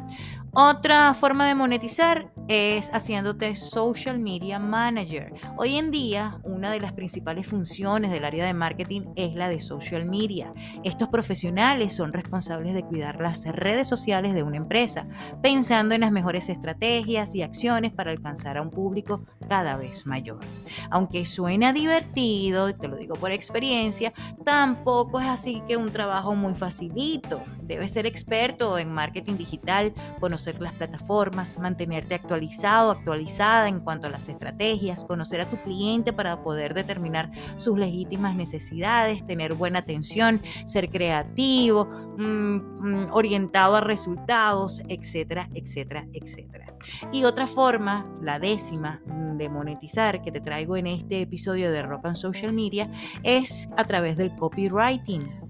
[0.58, 5.34] Otra forma de monetizar es haciéndote social media manager.
[5.58, 9.60] Hoy en día, una de las principales funciones del área de marketing es la de
[9.60, 10.54] social media.
[10.82, 15.06] Estos profesionales son responsables de cuidar las redes sociales de una empresa,
[15.42, 20.40] pensando en las mejores estrategias y acciones para alcanzar a un público cada vez mayor.
[20.88, 26.54] Aunque suena divertido, te lo digo por experiencia, tampoco es así que un trabajo muy
[26.54, 27.42] facilito.
[27.62, 34.10] Debes ser experto en marketing digital, conocer las plataformas, mantenerte actualizado, actualizada en cuanto a
[34.10, 40.40] las estrategias, conocer a tu cliente para poder determinar sus legítimas necesidades, tener buena atención,
[40.64, 41.86] ser creativo,
[42.18, 46.66] mm, mm, orientado a resultados, etcétera, etcétera, etcétera.
[47.12, 49.00] Y otra forma, la décima,
[49.36, 52.90] de monetizar que te traigo en este episodio de Rock and Social Media
[53.22, 55.45] es a través del copywriting.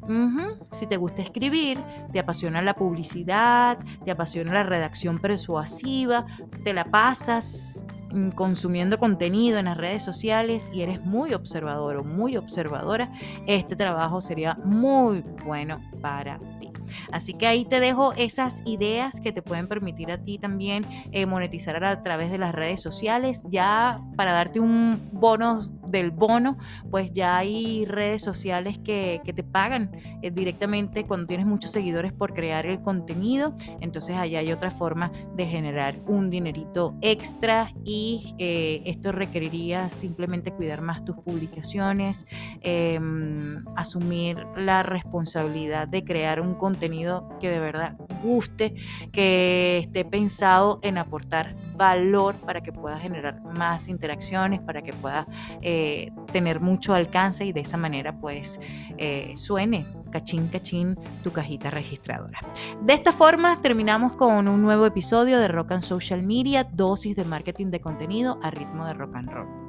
[0.73, 1.83] Si te gusta escribir,
[2.13, 6.27] te apasiona la publicidad, te apasiona la redacción persuasiva,
[6.65, 12.05] te la pasas mm, consumiendo contenido en las redes sociales y eres muy observador o
[12.05, 13.11] muy observadora,
[13.47, 16.76] este trabajo sería muy bueno para ti.
[17.13, 21.27] Así que ahí te dejo esas ideas que te pueden permitir a ti también eh,
[21.27, 23.43] monetizar a través de las redes sociales.
[23.49, 26.59] Ya para darte un bono del bono,
[26.91, 29.91] pues ya hay redes sociales que, te pagan
[30.23, 33.55] eh, directamente cuando tienes muchos seguidores por crear el contenido.
[33.81, 40.53] Entonces allá hay otra forma de generar un dinerito extra y eh, esto requeriría simplemente
[40.53, 42.27] cuidar más tus publicaciones,
[42.63, 48.75] em, asumir la responsabilidad de crear un contenido que de verdad guste,
[49.13, 55.27] que esté pensado en aportar valor para que pueda generar más interacciones, para que pueda
[55.63, 58.61] eh, tener mucho alcance y de esa manera pues
[58.99, 62.41] eh, suene cachín cachín tu cajita registradora.
[62.83, 67.25] De esta forma terminamos con un nuevo episodio de Rock and Social Media, dosis de
[67.25, 69.67] marketing de contenido a ritmo de rock and roll.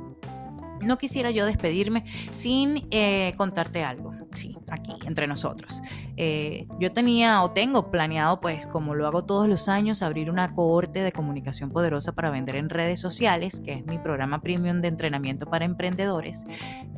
[0.82, 5.82] No quisiera yo despedirme sin eh, contarte algo, sí, aquí, entre nosotros.
[6.16, 10.54] Eh, yo tenía o tengo planeado, pues como lo hago todos los años, abrir una
[10.54, 14.88] cohorte de comunicación poderosa para vender en redes sociales, que es mi programa premium de
[14.90, 16.46] entrenamiento para emprendedores,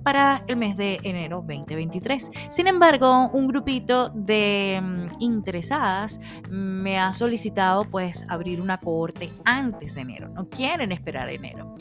[0.03, 2.31] para el mes de enero 2023.
[2.49, 6.19] Sin embargo, un grupito de mm, interesadas
[6.49, 11.75] me ha solicitado pues abrir una cohorte antes de enero, no quieren esperar enero.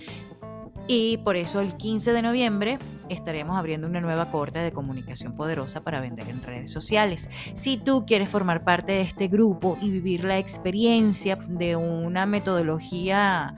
[0.91, 2.79] Y por eso el 15 de noviembre
[3.11, 7.29] estaremos abriendo una nueva corte de comunicación poderosa para vender en redes sociales.
[7.53, 13.55] Si tú quieres formar parte de este grupo y vivir la experiencia de una metodología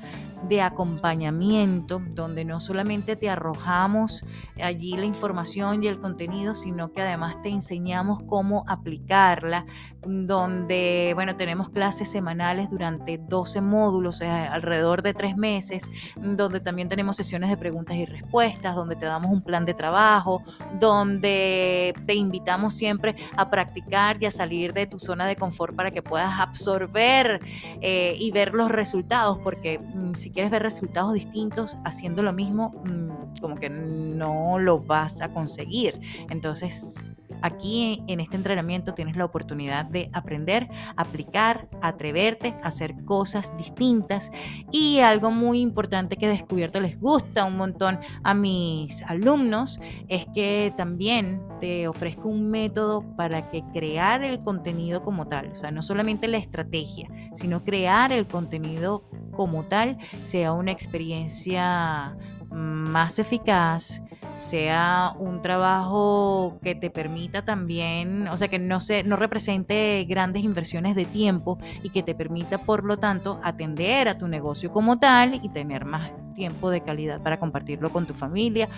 [0.48, 4.24] de acompañamiento, donde no solamente te arrojamos
[4.62, 9.66] allí la información y el contenido, sino que además te enseñamos cómo aplicarla,
[10.02, 17.16] donde, bueno, tenemos clases semanales durante 12 módulos, alrededor de tres meses, donde también tenemos
[17.16, 20.42] sesiones de preguntas y respuestas, donde te damos un plan de trabajo,
[20.78, 25.90] donde te invitamos siempre a practicar y a salir de tu zona de confort para
[25.90, 27.40] que puedas absorber
[27.80, 33.40] eh, y ver los resultados, porque mm, quieres ver resultados distintos haciendo lo mismo, mm,
[33.40, 36.00] como que no lo vas a conseguir.
[36.30, 37.00] Entonces,
[37.42, 44.30] Aquí en este entrenamiento tienes la oportunidad de aprender, aplicar, atreverte hacer cosas distintas
[44.70, 50.26] y algo muy importante que he descubierto les gusta un montón a mis alumnos es
[50.34, 55.70] que también te ofrezco un método para que crear el contenido como tal, o sea,
[55.70, 59.09] no solamente la estrategia, sino crear el contenido
[59.40, 62.14] como tal sea una experiencia
[62.50, 64.02] más eficaz,
[64.36, 70.44] sea un trabajo que te permita también, o sea, que no, se, no represente grandes
[70.44, 74.98] inversiones de tiempo y que te permita, por lo tanto, atender a tu negocio como
[74.98, 78.70] tal y tener más tiempo de calidad para compartirlo con tu familia,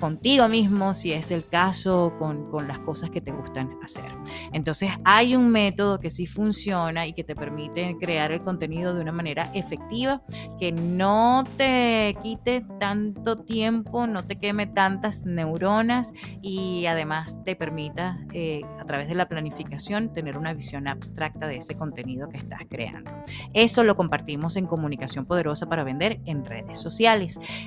[0.00, 4.10] contigo mismo, si es el caso, con, con las cosas que te gustan hacer.
[4.54, 9.02] Entonces, hay un método que sí funciona y que te permite crear el contenido de
[9.02, 10.22] una manera efectiva,
[10.58, 14.94] que no te quite tanto tiempo, no te queme tanto
[15.24, 21.48] neuronas y además te permita eh, a través de la planificación tener una visión abstracta
[21.48, 23.10] de ese contenido que estás creando.
[23.52, 26.93] Eso lo compartimos en Comunicación Poderosa para Vender en redes sociales.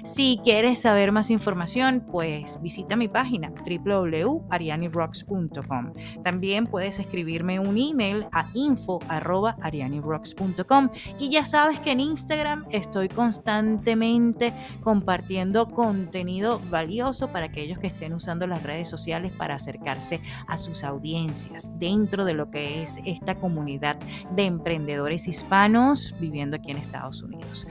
[0.04, 5.94] Si quieres saber más información, pues visita mi página www.arianirocks.com.
[6.24, 14.54] También puedes escribirme un email a info.arianirocks.com y ya sabes que en Instagram estoy constantemente
[14.82, 20.84] compartiendo contenido valioso para aquellos que estén usando las redes sociales para acercarse a sus
[20.84, 24.00] audiencias dentro de lo que es esta comunidad
[24.32, 27.68] de emprendedores hispanos viviendo aquí en Estados Unidos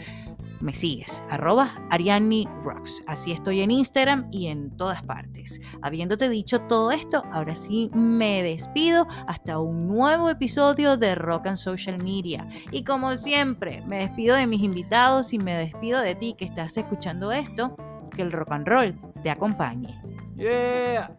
[0.60, 3.02] me sigues, arroba Ariani Rocks.
[3.06, 5.60] Así estoy en Instagram y en todas partes.
[5.82, 11.56] Habiéndote dicho todo esto, ahora sí me despido hasta un nuevo episodio de Rock and
[11.56, 12.48] Social Media.
[12.72, 16.76] Y como siempre, me despido de mis invitados y me despido de ti que estás
[16.76, 17.76] escuchando esto,
[18.14, 20.00] que el rock and roll te acompañe.
[20.36, 21.10] Yeah.